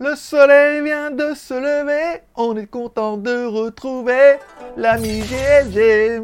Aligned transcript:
Le 0.00 0.16
soleil 0.16 0.82
vient 0.82 1.12
de 1.12 1.34
se 1.34 1.54
lever, 1.54 2.20
on 2.34 2.56
est 2.56 2.66
content 2.66 3.16
de 3.16 3.46
retrouver 3.46 4.38
l'ami 4.76 5.20
GLG. 5.20 6.20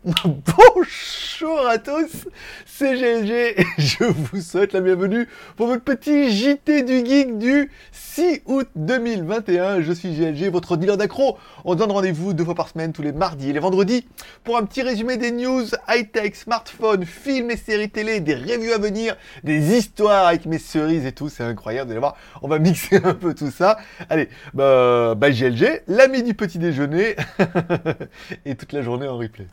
Bonjour 0.24 1.66
à 1.66 1.76
tous, 1.76 2.26
c'est 2.64 2.96
GLG 2.96 3.60
et 3.60 3.66
je 3.76 4.04
vous 4.04 4.40
souhaite 4.40 4.72
la 4.72 4.80
bienvenue 4.80 5.28
pour 5.56 5.66
votre 5.66 5.84
petit 5.84 6.30
JT 6.30 6.84
du 6.84 7.04
Geek 7.04 7.36
du 7.36 7.70
6 7.92 8.40
août 8.46 8.66
2021. 8.76 9.82
Je 9.82 9.92
suis 9.92 10.14
GLG, 10.14 10.50
votre 10.50 10.78
dealer 10.78 10.96
d'accro. 10.96 11.36
On 11.66 11.74
donne 11.74 11.90
rendez-vous 11.90 12.32
deux 12.32 12.46
fois 12.46 12.54
par 12.54 12.70
semaine, 12.70 12.94
tous 12.94 13.02
les 13.02 13.12
mardis 13.12 13.50
et 13.50 13.52
les 13.52 13.58
vendredis, 13.58 14.08
pour 14.42 14.56
un 14.56 14.64
petit 14.64 14.80
résumé 14.80 15.18
des 15.18 15.32
news 15.32 15.66
high-tech, 15.86 16.34
smartphones, 16.34 17.04
films 17.04 17.50
et 17.50 17.58
séries 17.58 17.90
télé, 17.90 18.20
des 18.20 18.34
reviews 18.34 18.72
à 18.72 18.78
venir, 18.78 19.18
des 19.44 19.76
histoires 19.76 20.28
avec 20.28 20.46
mes 20.46 20.58
cerises 20.58 21.04
et 21.04 21.12
tout. 21.12 21.28
C'est 21.28 21.44
incroyable, 21.44 21.88
vous 21.88 21.92
allez 21.92 22.00
voir, 22.00 22.16
on 22.40 22.48
va 22.48 22.58
mixer 22.58 23.02
un 23.04 23.12
peu 23.12 23.34
tout 23.34 23.50
ça. 23.50 23.76
Allez, 24.08 24.30
bah, 24.54 25.14
bah 25.14 25.30
GLG, 25.30 25.82
l'ami 25.88 26.22
du 26.22 26.32
petit 26.32 26.58
déjeuner 26.58 27.16
et 28.46 28.54
toute 28.54 28.72
la 28.72 28.80
journée 28.80 29.06
en 29.06 29.18
replay. 29.18 29.46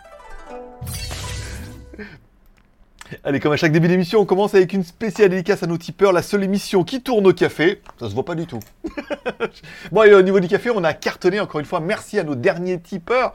Allez, 3.24 3.40
comme 3.40 3.54
à 3.54 3.58
chaque 3.58 3.72
début 3.72 3.88
d'émission, 3.88 4.20
on 4.20 4.26
commence 4.26 4.54
avec 4.54 4.74
une 4.74 4.84
spéciale 4.84 5.30
dédicace 5.30 5.64
à 5.64 5.68
nos 5.68 5.78
tipeurs, 5.78 6.12
la 6.12 6.22
seule 6.22 6.44
émission 6.44 6.84
qui 6.84 7.02
tourne 7.02 7.26
au 7.28 7.34
café. 7.34 7.82
Ça 8.00 8.10
se 8.10 8.14
voit 8.14 8.26
pas 8.26 8.36
du 8.36 8.46
tout. 8.46 8.60
bon, 9.92 10.04
et 10.04 10.14
au 10.14 10.22
niveau 10.22 10.40
du 10.40 10.48
café, 10.48 10.70
on 10.70 10.84
a 10.84 10.94
cartonné 10.94 11.40
encore 11.40 11.60
une 11.60 11.66
fois. 11.66 11.80
Merci 11.80 12.20
à 12.20 12.24
nos 12.24 12.36
derniers 12.36 12.80
tipeurs 12.80 13.34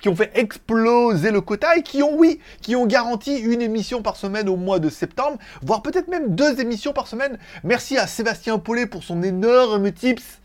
qui 0.00 0.08
ont 0.08 0.16
fait 0.16 0.30
exploser 0.34 1.30
le 1.30 1.40
quota 1.40 1.76
et 1.76 1.82
qui 1.82 2.02
ont, 2.02 2.16
oui, 2.16 2.40
qui 2.60 2.76
ont 2.76 2.86
garanti 2.86 3.38
une 3.38 3.62
émission 3.62 4.02
par 4.02 4.16
semaine 4.16 4.48
au 4.48 4.56
mois 4.56 4.78
de 4.78 4.90
septembre, 4.90 5.38
voire 5.62 5.82
peut-être 5.82 6.08
même 6.08 6.34
deux 6.34 6.60
émissions 6.60 6.92
par 6.92 7.06
semaine. 7.06 7.38
Merci 7.62 7.96
à 7.96 8.06
Sébastien 8.06 8.58
Paulet 8.58 8.86
pour 8.86 9.04
son 9.04 9.22
énorme 9.22 9.90
tips. 9.92 10.40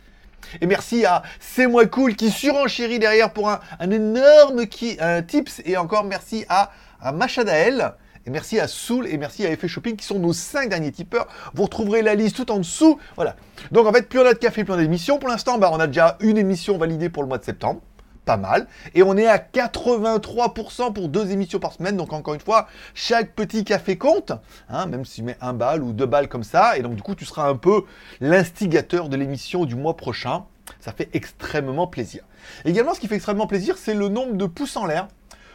Et 0.61 0.65
merci 0.65 1.05
à 1.05 1.23
C'est 1.39 1.67
Moi 1.67 1.85
Cool 1.87 2.15
qui 2.15 2.31
surenchérit 2.31 2.99
derrière 2.99 3.31
pour 3.31 3.49
un, 3.49 3.59
énorme 3.91 4.65
tips. 4.67 5.61
Et 5.65 5.77
encore 5.77 6.03
merci 6.03 6.45
à, 6.49 6.71
à 7.01 7.11
Machadael. 7.11 7.93
Et 8.25 8.29
merci 8.29 8.59
à 8.59 8.67
Soul 8.67 9.07
et 9.07 9.17
merci 9.17 9.45
à 9.45 9.51
Effet 9.51 9.67
Shopping 9.67 9.95
qui 9.95 10.05
sont 10.05 10.19
nos 10.19 10.33
5 10.33 10.69
derniers 10.69 10.91
tipeurs. 10.91 11.27
Vous 11.53 11.63
retrouverez 11.63 12.01
la 12.01 12.15
liste 12.15 12.35
tout 12.35 12.51
en 12.51 12.57
dessous. 12.57 12.99
Voilà. 13.15 13.35
Donc 13.71 13.87
en 13.87 13.93
fait, 13.93 14.07
plus 14.07 14.19
on 14.19 14.25
a 14.25 14.33
de 14.33 14.39
café, 14.39 14.63
plus 14.63 14.73
on 14.73 14.77
a 14.77 14.81
d'émissions. 14.81 15.17
Pour 15.19 15.29
l'instant, 15.29 15.57
bah, 15.57 15.69
on 15.73 15.79
a 15.79 15.87
déjà 15.87 16.17
une 16.19 16.37
émission 16.37 16.77
validée 16.77 17.09
pour 17.09 17.23
le 17.23 17.29
mois 17.29 17.37
de 17.37 17.45
septembre. 17.45 17.81
Pas 18.29 18.37
mal. 18.37 18.67
Et 18.93 19.01
on 19.01 19.17
est 19.17 19.25
à 19.25 19.39
83% 19.39 20.93
pour 20.93 21.09
deux 21.09 21.31
émissions 21.31 21.57
par 21.57 21.73
semaine. 21.73 21.97
Donc 21.97 22.13
encore 22.13 22.35
une 22.35 22.39
fois, 22.39 22.67
chaque 22.93 23.33
petit 23.33 23.63
café 23.63 23.97
compte. 23.97 24.33
Hein, 24.69 24.85
même 24.85 25.03
si 25.03 25.15
tu 25.15 25.23
mets 25.23 25.37
un 25.41 25.53
balle 25.53 25.81
ou 25.81 25.93
deux 25.93 26.05
balles 26.05 26.27
comme 26.27 26.43
ça. 26.43 26.77
Et 26.77 26.83
donc 26.83 26.93
du 26.93 27.01
coup, 27.01 27.15
tu 27.15 27.25
seras 27.25 27.49
un 27.49 27.55
peu 27.55 27.85
l'instigateur 28.21 29.09
de 29.09 29.17
l'émission 29.17 29.65
du 29.65 29.73
mois 29.73 29.97
prochain. 29.97 30.43
Ça 30.79 30.91
fait 30.91 31.09
extrêmement 31.13 31.87
plaisir. 31.87 32.21
Également, 32.65 32.93
ce 32.93 32.99
qui 32.99 33.07
fait 33.07 33.15
extrêmement 33.15 33.47
plaisir, 33.47 33.79
c'est 33.79 33.95
le 33.95 34.09
nombre 34.09 34.35
de 34.35 34.45
pouces 34.45 34.77
en 34.77 34.85
l'air 34.85 35.07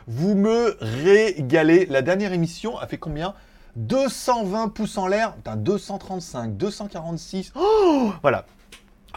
vous 0.06 0.34
me 0.34 0.76
régalez. 0.80 1.86
La 1.86 2.02
dernière 2.02 2.32
émission 2.32 2.76
a 2.78 2.86
fait 2.86 2.98
combien? 2.98 3.34
220 3.76 4.68
pouces 4.68 4.98
en 4.98 5.06
l'air. 5.06 5.34
235, 5.44 6.56
246. 6.56 7.52
Oh 7.54 8.12
voilà. 8.20 8.44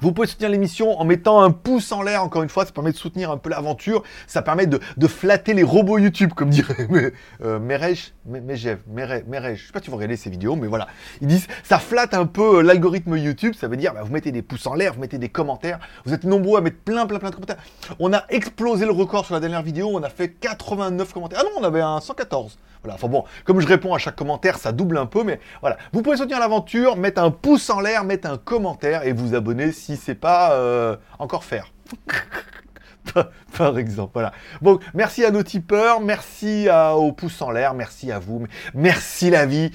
Vous 0.02 0.12
pouvez 0.12 0.28
soutenir 0.28 0.50
l'émission 0.52 1.00
en 1.00 1.06
mettant 1.06 1.42
un 1.42 1.50
pouce 1.50 1.92
en 1.92 2.03
l'air, 2.03 2.23
encore 2.23 2.44
une 2.44 2.50
fois, 2.50 2.66
ça 2.66 2.72
permet 2.72 2.92
de 2.92 2.98
soutenir 2.98 3.31
un 3.31 3.38
peu 3.38 3.50
l'aventure, 3.50 4.03
ça 4.28 4.44
permet 4.44 4.67
de, 4.67 4.80
flatter 5.08 5.53
les 5.56 5.64
robots 5.64 5.98
YouTube, 5.98 6.34
comme 6.36 6.50
dirait 6.50 6.88
euh, 7.44 7.59
Merej, 7.59 8.14
Merej, 8.28 8.78
Merej, 8.88 9.56
je 9.56 9.66
sais 9.66 9.73
pas 9.73 9.81
si 9.81 9.90
vous 9.90 9.95
regardez 9.95 10.16
ces 10.16 10.30
vidéos, 10.30 10.56
mais 10.56 10.68
voilà. 10.68 10.88
Ils 11.22 11.28
disent, 11.28 11.48
ça 11.64 11.80
flatte 11.80 12.14
un 12.14 12.28
peu 12.28 12.59
euh, 12.59 12.62
l'algorithme 12.62 13.18
YouTube, 13.18 13.53
ça 13.59 13.68
veut 13.68 13.78
dire, 13.78 13.94
bah, 13.94 14.03
vous 14.03 14.12
mettez 14.12 14.31
des 14.31 14.44
pouces 14.44 14.68
en 14.68 14.75
l'air, 14.75 14.94
vous 14.94 15.00
mettez 15.00 15.18
des 15.18 15.30
commentaires, 15.30 15.80
vous 16.06 16.14
êtes 16.14 16.25
nombreux 16.25 16.59
à 16.59 16.62
mettre 16.62 16.78
plein, 16.78 17.08
plein, 17.08 17.18
plein 17.18 17.30
de 17.30 17.36
commentaires. 17.36 17.58
On 18.00 18.14
a 18.14 18.23
explosé 18.30 18.86
le 18.86 18.92
record 18.92 19.25
sur 19.25 19.34
la 19.34 19.40
dernière 19.40 19.64
vidéo, 19.64 19.90
on 19.92 20.03
a 20.03 20.09
fait 20.09 20.30
89 20.30 21.12
commentaires. 21.12 21.40
Ah 21.42 21.45
non, 21.45 21.62
on 21.62 21.63
avait 21.63 21.81
un 21.81 22.00
114. 22.00 22.59
Voilà, 22.84 22.96
enfin 22.96 23.07
bon, 23.07 23.24
comme 23.44 23.59
je 23.59 23.68
réponds 23.68 23.94
à 23.94 23.97
chaque 23.97 24.16
commentaire, 24.16 24.57
ça 24.57 24.72
double 24.72 24.97
un 24.97 25.07
peu, 25.07 25.24
mais 25.24 25.40
voilà. 25.62 25.78
Vous 25.94 26.02
pouvez 26.02 26.18
soutenir 26.18 26.40
l'aventure, 26.40 26.96
mettre 26.96 27.22
un 27.22 27.31
pouce 27.31 27.69
en 27.69 27.80
l'air, 27.80 28.03
mettre 28.03 28.30
un 28.30 28.38
commentaire 28.38 29.03
et 29.03 29.13
vous 29.13 29.34
abonner 29.34 29.72
si 29.72 29.87
c'est 29.96 30.16
pas 30.16 30.53
euh, 30.53 30.98
encore 31.20 31.44
faire. 31.44 31.72
par 33.58 33.78
exemple, 33.78 34.12
voilà. 34.14 34.34
Bon, 34.62 34.80
merci 34.94 35.24
à 35.24 35.31
nos 35.31 35.44
tipeurs, 35.44 36.02
merci 36.02 36.68
à, 36.70 36.96
au 36.96 37.12
pouce 37.12 37.42
en 37.42 37.52
l'air, 37.52 37.74
merci 37.74 38.12
à 38.12 38.20
vous, 38.20 38.46
merci 38.74 39.30
la 39.30 39.46
vie. 39.46 39.72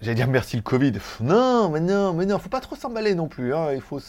J'allais 0.00 0.16
dire 0.16 0.28
merci 0.28 0.56
le 0.56 0.62
Covid. 0.62 0.92
Non, 1.22 1.70
mais 1.70 1.80
non, 1.80 2.12
mais 2.12 2.26
non, 2.26 2.38
faut 2.38 2.50
pas 2.50 2.60
trop 2.60 2.76
s'emballer 2.76 3.14
non 3.14 3.26
plus. 3.26 3.54
Hein. 3.54 3.68
Il 3.72 3.80
faut 3.80 4.00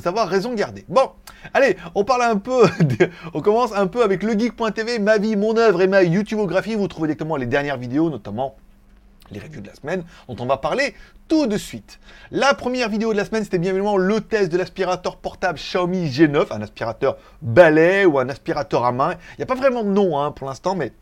savoir 0.00 0.28
raison 0.28 0.54
garder. 0.54 0.84
Bon, 0.88 1.10
allez, 1.54 1.76
on 1.94 2.02
parle 2.02 2.22
un 2.22 2.36
peu, 2.36 2.64
on 3.34 3.40
commence 3.40 3.72
un 3.72 3.86
peu 3.86 4.02
avec 4.02 4.24
legeek.tv, 4.24 4.98
ma 4.98 5.18
vie, 5.18 5.36
mon 5.36 5.56
œuvre 5.56 5.82
et 5.82 5.86
ma 5.86 6.02
YouTubeographie. 6.02 6.74
Vous 6.74 6.88
trouvez 6.88 7.06
directement 7.06 7.36
les 7.36 7.46
dernières 7.46 7.76
vidéos, 7.76 8.10
notamment 8.10 8.56
les 9.30 9.40
reviews 9.40 9.60
de 9.60 9.68
la 9.68 9.74
semaine, 9.74 10.04
dont 10.28 10.36
on 10.40 10.46
va 10.46 10.56
parler 10.56 10.94
tout 11.28 11.46
de 11.46 11.56
suite. 11.56 12.00
La 12.30 12.54
première 12.54 12.88
vidéo 12.88 13.12
de 13.12 13.16
la 13.16 13.24
semaine, 13.24 13.44
c'était 13.44 13.58
bien 13.58 13.70
évidemment 13.70 13.96
le 13.96 14.20
test 14.20 14.50
de 14.50 14.58
l'aspirateur 14.58 15.16
portable 15.16 15.58
Xiaomi 15.58 16.08
G9, 16.08 16.52
un 16.52 16.62
aspirateur 16.62 17.16
balai 17.42 18.04
ou 18.04 18.18
un 18.18 18.28
aspirateur 18.28 18.84
à 18.84 18.92
main. 18.92 19.12
Il 19.12 19.40
n'y 19.40 19.44
a 19.44 19.46
pas 19.46 19.54
vraiment 19.54 19.84
de 19.84 19.90
nom 19.90 20.18
hein, 20.18 20.32
pour 20.32 20.48
l'instant, 20.48 20.74
mais 20.74 20.92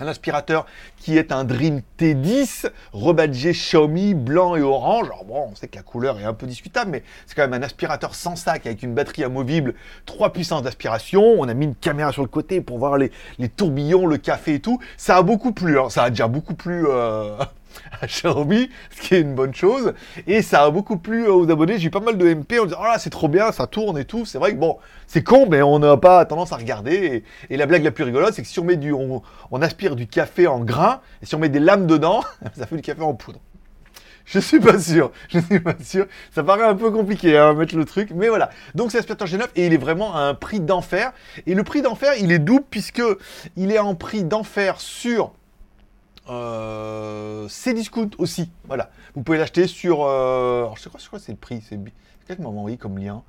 un 0.00 0.06
aspirateur 0.08 0.66
qui 0.96 1.16
est 1.18 1.32
un 1.32 1.44
Dream 1.44 1.82
T10, 1.98 2.70
rebadgé 2.92 3.52
Xiaomi, 3.52 4.14
blanc 4.14 4.56
et 4.56 4.62
orange. 4.62 5.06
Alors 5.06 5.24
bon, 5.24 5.48
on 5.52 5.54
sait 5.54 5.68
que 5.68 5.76
la 5.76 5.82
couleur 5.82 6.18
est 6.18 6.24
un 6.24 6.34
peu 6.34 6.46
discutable, 6.46 6.90
mais 6.90 7.02
c'est 7.26 7.34
quand 7.34 7.46
même 7.46 7.60
un 7.60 7.64
aspirateur 7.64 8.14
sans 8.14 8.36
sac 8.36 8.66
avec 8.66 8.82
une 8.82 8.94
batterie 8.94 9.24
amovible, 9.24 9.74
trois 10.06 10.32
puissances 10.32 10.62
d'aspiration. 10.62 11.22
On 11.38 11.48
a 11.48 11.54
mis 11.54 11.66
une 11.66 11.74
caméra 11.74 12.12
sur 12.12 12.22
le 12.22 12.28
côté 12.28 12.60
pour 12.60 12.78
voir 12.78 12.98
les, 12.98 13.10
tourbillons, 13.56 14.06
le 14.06 14.16
café 14.16 14.54
et 14.54 14.60
tout. 14.60 14.78
Ça 14.96 15.16
a 15.16 15.22
beaucoup 15.22 15.52
plu, 15.52 15.78
hein. 15.78 15.90
ça 15.90 16.04
a 16.04 16.10
déjà 16.10 16.28
beaucoup 16.28 16.54
plu 16.54 16.86
euh, 16.86 17.36
à 18.00 18.06
Xiaomi, 18.06 18.70
ce 18.90 19.00
qui 19.00 19.14
est 19.14 19.20
une 19.20 19.34
bonne 19.34 19.54
chose. 19.54 19.94
Et 20.26 20.42
ça 20.42 20.64
a 20.64 20.70
beaucoup 20.70 20.96
plu 20.96 21.26
aux 21.28 21.50
abonnés. 21.50 21.78
J'ai 21.78 21.88
eu 21.88 21.90
pas 21.90 22.00
mal 22.00 22.16
de 22.16 22.34
MP 22.34 22.58
en 22.60 22.64
disant 22.64 22.78
Oh 22.80 22.84
là, 22.84 22.98
c'est 22.98 23.10
trop 23.10 23.28
bien, 23.28 23.52
ça 23.52 23.66
tourne 23.66 23.98
et 23.98 24.04
tout. 24.04 24.24
C'est 24.24 24.38
vrai 24.38 24.52
que 24.52 24.58
bon, 24.58 24.78
c'est 25.06 25.22
con, 25.22 25.46
mais 25.48 25.62
on 25.62 25.78
n'a 25.78 25.96
pas 25.96 26.24
tendance 26.24 26.52
à 26.52 26.56
regarder. 26.56 27.24
Et, 27.48 27.56
la 27.56 27.66
blague 27.66 27.84
la 27.84 27.90
plus 27.90 28.04
rigolote, 28.04 28.34
c'est 28.34 28.42
que 28.42 28.48
si 28.48 28.58
on 28.58 28.64
met 28.64 28.76
du. 28.76 28.92
On, 28.92 29.22
aspire 29.60 29.94
du 29.94 30.06
café 30.06 30.46
en 30.46 30.60
grain, 30.60 31.00
et 31.22 31.26
si 31.26 31.34
on 31.34 31.38
met 31.38 31.50
des 31.50 31.60
lames 31.60 31.86
dedans, 31.86 32.22
ça 32.56 32.66
fait 32.66 32.76
du 32.76 32.82
café 32.82 33.02
en 33.02 33.12
poudre. 33.14 33.40
Je 34.24 34.38
suis 34.38 34.60
pas 34.60 34.78
sûr, 34.78 35.10
je 35.28 35.40
suis 35.40 35.58
pas 35.58 35.74
sûr. 35.82 36.06
Ça 36.32 36.44
paraît 36.44 36.64
un 36.64 36.76
peu 36.76 36.90
compliqué 36.90 37.36
à 37.36 37.48
hein, 37.48 37.54
mettre 37.54 37.76
le 37.76 37.84
truc, 37.84 38.10
mais 38.14 38.28
voilà. 38.28 38.50
Donc 38.74 38.92
c'est 38.92 38.98
l'aspirateur 38.98 39.26
G9 39.26 39.48
et 39.56 39.66
il 39.66 39.74
est 39.74 39.78
vraiment 39.78 40.14
à 40.14 40.20
un 40.20 40.34
prix 40.34 40.60
d'enfer. 40.60 41.12
Et 41.46 41.54
le 41.54 41.64
prix 41.64 41.82
d'enfer, 41.82 42.12
il 42.18 42.30
est 42.30 42.38
double 42.38 42.64
puisque 42.70 43.02
il 43.56 43.72
est 43.72 43.78
en 43.78 43.94
prix 43.96 44.22
d'enfer 44.22 44.80
sur 44.80 45.32
euh, 46.30 47.46
c'est 47.48 47.74
discount 47.74 48.10
aussi. 48.18 48.50
Voilà. 48.64 48.90
Vous 49.14 49.22
pouvez 49.22 49.38
l'acheter 49.38 49.66
sur. 49.66 50.04
Euh, 50.04 50.60
alors, 50.60 50.76
je 50.76 50.82
sais 50.82 50.90
quoi, 50.90 51.00
quoi 51.10 51.18
c'est 51.18 51.32
le 51.32 51.38
prix. 51.38 51.62
C'est 51.68 51.78
quelqu'un 52.26 52.44
m'a 52.44 52.48
envoyé 52.48 52.76
comme 52.76 52.98
lien 52.98 53.22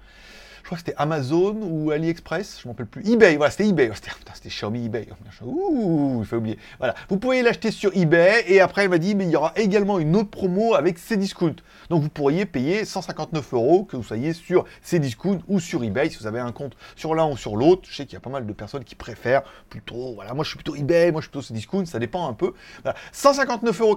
je 0.61 0.65
crois 0.65 0.77
que 0.77 0.83
c'était 0.85 0.97
Amazon 0.97 1.55
ou 1.61 1.91
AliExpress, 1.91 2.59
je 2.61 2.61
ne 2.61 2.67
m'en 2.67 2.73
rappelle 2.73 2.85
plus. 2.85 3.09
eBay, 3.09 3.35
voilà, 3.35 3.51
c'était 3.51 3.67
eBay. 3.67 3.91
C'était 4.33 4.49
Xiaomi 4.49 4.85
eBay. 4.85 5.07
Ouh, 5.43 6.19
il 6.21 6.25
faut 6.25 6.37
oublier. 6.37 6.57
Voilà, 6.77 6.95
vous 7.09 7.17
pouvez 7.17 7.41
l'acheter 7.41 7.71
sur 7.71 7.91
eBay 7.95 8.43
et 8.47 8.61
après 8.61 8.83
elle 8.83 8.89
m'a 8.89 8.97
dit, 8.97 9.15
mais 9.15 9.25
il 9.25 9.31
y 9.31 9.35
aura 9.35 9.53
également 9.55 9.99
une 9.99 10.15
autre 10.15 10.29
promo 10.29 10.75
avec 10.75 10.97
Cdiscount. 10.97 11.55
Donc 11.89 12.03
vous 12.03 12.09
pourriez 12.09 12.45
payer 12.45 12.85
159 12.85 13.53
euros 13.53 13.83
que 13.83 13.97
vous 13.97 14.03
soyez 14.03 14.33
sur 14.33 14.65
Cdiscount 14.83 15.39
ou 15.47 15.59
sur 15.59 15.83
eBay 15.83 16.09
si 16.09 16.17
vous 16.17 16.27
avez 16.27 16.39
un 16.39 16.51
compte 16.51 16.75
sur 16.95 17.15
l'un 17.15 17.29
ou 17.29 17.37
sur 17.37 17.55
l'autre. 17.55 17.83
Je 17.89 17.95
sais 17.95 18.05
qu'il 18.05 18.13
y 18.13 18.17
a 18.17 18.21
pas 18.21 18.29
mal 18.29 18.45
de 18.45 18.53
personnes 18.53 18.83
qui 18.83 18.95
préfèrent 18.95 19.43
plutôt, 19.69 20.13
voilà, 20.15 20.33
moi 20.33 20.43
je 20.43 20.49
suis 20.49 20.57
plutôt 20.57 20.75
eBay, 20.75 21.11
moi 21.11 21.21
je 21.21 21.25
suis 21.25 21.31
plutôt 21.31 21.45
Cdiscount, 21.45 21.85
ça 21.85 21.99
dépend 21.99 22.27
un 22.27 22.33
peu. 22.33 22.53
Voilà. 22.83 22.97
159,99 23.13 23.81
euros, 23.81 23.95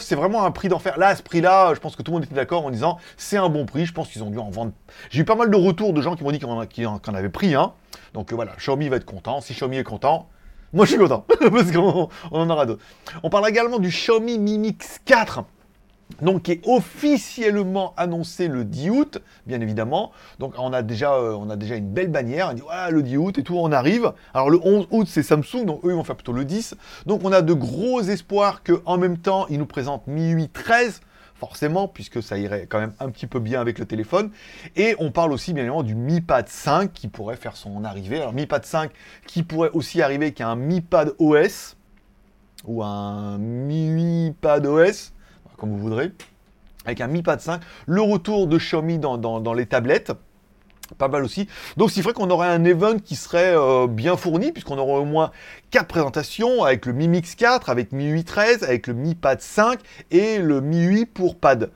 c'est 0.00 0.14
vraiment 0.14 0.44
un 0.44 0.50
prix 0.50 0.68
d'enfer. 0.68 0.98
Là, 0.98 1.14
ce 1.14 1.22
prix-là, 1.22 1.74
je 1.74 1.80
pense 1.80 1.96
que 1.96 2.02
tout 2.02 2.10
le 2.10 2.16
monde 2.16 2.24
était 2.24 2.34
d'accord 2.34 2.64
en 2.64 2.70
disant, 2.70 2.98
c'est 3.16 3.36
un 3.36 3.48
bon 3.48 3.66
prix. 3.66 3.86
Je 3.86 3.92
pense 3.92 4.08
qu'ils 4.08 4.22
ont 4.22 4.30
dû 4.30 4.38
en 4.38 4.50
vendre. 4.50 4.72
J'ai 5.10 5.22
eu 5.22 5.24
pas 5.24 5.34
mal 5.34 5.50
de 5.50 5.56
retours 5.56 5.92
de 5.92 6.00
gens 6.04 6.16
qui 6.16 6.24
m'ont 6.24 6.32
dit 6.32 6.38
qu'on 6.38 7.14
avait 7.14 7.28
pris 7.28 7.54
un. 7.54 7.72
Donc 8.12 8.32
euh, 8.32 8.36
voilà, 8.36 8.52
Xiaomi 8.56 8.88
va 8.88 8.96
être 8.96 9.04
content. 9.04 9.40
Si 9.40 9.52
Xiaomi 9.52 9.78
est 9.78 9.84
content, 9.84 10.28
moi 10.72 10.84
je 10.84 10.92
suis 10.92 10.98
content, 11.00 11.26
parce 11.50 11.72
qu'on 11.72 12.08
en 12.30 12.50
aura 12.50 12.66
d'autres. 12.66 12.82
On 13.22 13.30
parle 13.30 13.48
également 13.48 13.78
du 13.78 13.88
Xiaomi 13.88 14.38
Mi 14.38 14.58
Mix 14.58 15.00
4. 15.04 15.44
Donc, 16.20 16.42
qui 16.42 16.52
est 16.52 16.60
officiellement 16.66 17.94
annoncé 17.96 18.46
le 18.46 18.64
10 18.64 18.90
août, 18.90 19.18
bien 19.46 19.60
évidemment. 19.60 20.12
Donc, 20.38 20.54
on 20.58 20.72
a 20.72 20.82
déjà, 20.82 21.14
euh, 21.14 21.32
on 21.32 21.48
a 21.50 21.56
déjà 21.56 21.76
une 21.76 21.88
belle 21.88 22.08
bannière. 22.08 22.48
On 22.50 22.54
dit, 22.54 22.60
voilà, 22.60 22.90
le 22.90 23.02
10 23.02 23.16
août 23.16 23.38
et 23.38 23.42
tout, 23.42 23.56
on 23.56 23.72
arrive. 23.72 24.12
Alors, 24.32 24.50
le 24.50 24.60
11 24.62 24.88
août, 24.90 25.06
c'est 25.10 25.22
Samsung, 25.22 25.64
donc 25.64 25.84
eux, 25.84 25.90
ils 25.90 25.94
vont 25.94 26.04
faire 26.04 26.14
plutôt 26.14 26.32
le 26.32 26.44
10. 26.44 26.76
Donc, 27.06 27.22
on 27.24 27.32
a 27.32 27.42
de 27.42 27.52
gros 27.54 28.02
espoirs 28.02 28.62
qu'en 28.62 28.98
même 28.98 29.18
temps, 29.18 29.46
ils 29.48 29.58
nous 29.58 29.66
présentent 29.66 30.06
Mi 30.06 30.30
8 30.30 30.52
13 30.52 31.00
forcément, 31.44 31.88
puisque 31.88 32.22
ça 32.22 32.38
irait 32.38 32.66
quand 32.66 32.80
même 32.80 32.94
un 33.00 33.10
petit 33.10 33.26
peu 33.26 33.38
bien 33.38 33.60
avec 33.60 33.78
le 33.78 33.84
téléphone. 33.84 34.30
Et 34.76 34.96
on 34.98 35.10
parle 35.10 35.30
aussi 35.30 35.52
bien 35.52 35.64
évidemment 35.64 35.82
du 35.82 35.94
Mi 35.94 36.22
Pad 36.22 36.48
5 36.48 36.90
qui 36.90 37.08
pourrait 37.08 37.36
faire 37.36 37.54
son 37.54 37.84
arrivée. 37.84 38.16
Alors 38.16 38.32
Mi 38.32 38.46
Pad 38.46 38.64
5 38.64 38.90
qui 39.26 39.42
pourrait 39.42 39.68
aussi 39.74 40.00
arriver 40.00 40.26
avec 40.26 40.40
un 40.40 40.56
Mi 40.56 40.80
Pad 40.80 41.12
OS 41.18 41.76
ou 42.64 42.82
un 42.82 43.36
Mi 43.36 44.32
Pad 44.40 44.64
OS, 44.64 45.12
comme 45.58 45.68
vous 45.68 45.78
voudrez. 45.78 46.12
avec 46.86 47.02
un 47.02 47.08
Mi 47.08 47.22
Pad 47.22 47.40
5, 47.40 47.60
le 47.86 48.00
retour 48.00 48.46
de 48.46 48.56
Xiaomi 48.56 48.98
dans 48.98 49.54
les 49.54 49.66
tablettes. 49.66 50.12
Pas 50.98 51.08
mal 51.08 51.24
aussi. 51.24 51.48
Donc 51.76 51.90
c'est 51.90 52.02
vrai 52.02 52.12
qu'on 52.12 52.30
aurait 52.30 52.48
un 52.48 52.64
event 52.64 52.98
qui 52.98 53.16
serait 53.16 53.54
euh, 53.56 53.86
bien 53.86 54.16
fourni, 54.16 54.52
puisqu'on 54.52 54.78
aurait 54.78 55.00
au 55.00 55.04
moins 55.04 55.30
4 55.70 55.86
présentations, 55.86 56.62
avec 56.62 56.84
le 56.86 56.92
Mi 56.92 57.08
Mix 57.08 57.34
4, 57.34 57.70
avec 57.70 57.92
Mi 57.92 58.06
8 58.08 58.24
13, 58.24 58.62
avec 58.64 58.86
le 58.86 58.94
Mi 58.94 59.14
Pad 59.14 59.40
5 59.40 59.80
et 60.10 60.38
le 60.38 60.60
Mi 60.60 60.82
8 60.82 61.06
pour 61.06 61.36
pad. 61.38 61.70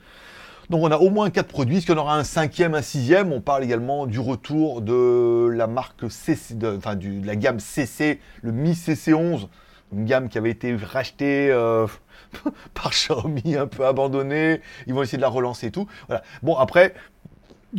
Donc 0.69 0.83
on 0.83 0.91
a 0.91 0.97
au 0.97 1.09
moins 1.09 1.31
4 1.31 1.47
produits. 1.47 1.79
Y 1.79 1.91
en 1.91 1.97
aura 1.97 2.17
un 2.17 2.23
cinquième, 2.23 2.75
un 2.75 2.83
sixième? 2.83 3.33
On 3.33 3.41
parle 3.41 3.63
également 3.63 4.05
du 4.05 4.19
retour 4.19 4.81
de 4.81 5.49
la 5.49 5.65
marque 5.65 6.09
CC, 6.11 6.55
enfin 6.77 6.95
de 6.95 7.25
la 7.25 7.35
gamme 7.35 7.59
CC, 7.59 8.19
le 8.43 8.51
Mi 8.51 8.73
CC11, 8.73 9.47
une 9.91 10.05
gamme 10.05 10.29
qui 10.29 10.37
avait 10.37 10.51
été 10.51 10.75
rachetée 10.75 11.49
euh, 11.51 11.87
par 12.75 12.91
Xiaomi, 12.91 13.55
un 13.57 13.65
peu 13.65 13.87
abandonnée. 13.87 14.61
Ils 14.85 14.93
vont 14.93 15.01
essayer 15.01 15.17
de 15.17 15.23
la 15.23 15.29
relancer 15.29 15.67
et 15.67 15.71
tout. 15.71 15.87
Bon 16.43 16.55
après, 16.55 16.93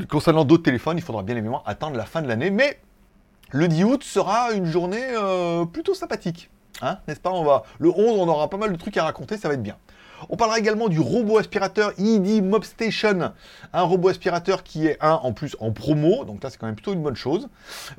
Concernant 0.08 0.44
d'autres 0.44 0.62
téléphones, 0.62 0.98
il 0.98 1.02
faudra 1.02 1.22
bien 1.22 1.36
évidemment 1.36 1.62
attendre 1.66 1.96
la 1.96 2.04
fin 2.04 2.22
de 2.22 2.28
l'année, 2.28 2.50
mais 2.50 2.78
le 3.50 3.66
10 3.66 3.84
août 3.84 4.04
sera 4.04 4.52
une 4.52 4.66
journée 4.66 5.02
euh, 5.02 5.64
plutôt 5.64 5.94
sympathique. 5.94 6.48
Hein, 6.80 6.98
n'est-ce 7.08 7.20
pas? 7.20 7.30
On 7.30 7.42
va, 7.42 7.64
Le 7.78 7.90
11, 7.90 8.20
on 8.20 8.28
aura 8.28 8.48
pas 8.48 8.56
mal 8.56 8.72
de 8.72 8.76
trucs 8.76 8.96
à 8.96 9.04
raconter, 9.04 9.36
ça 9.36 9.48
va 9.48 9.54
être 9.54 9.62
bien. 9.62 9.76
On 10.28 10.36
parlera 10.36 10.58
également 10.58 10.88
du 10.88 11.00
robot 11.00 11.38
aspirateur 11.38 11.92
ED 11.98 12.44
Mob 12.44 12.62
Station, 12.62 13.32
un 13.72 13.82
robot 13.82 14.10
aspirateur 14.10 14.62
qui 14.62 14.86
est 14.86 14.98
un 15.00 15.14
en 15.14 15.32
plus 15.32 15.56
en 15.60 15.72
promo, 15.72 16.24
donc 16.24 16.42
là 16.44 16.50
c'est 16.50 16.58
quand 16.58 16.66
même 16.66 16.74
plutôt 16.74 16.92
une 16.92 17.02
bonne 17.02 17.16
chose. 17.16 17.48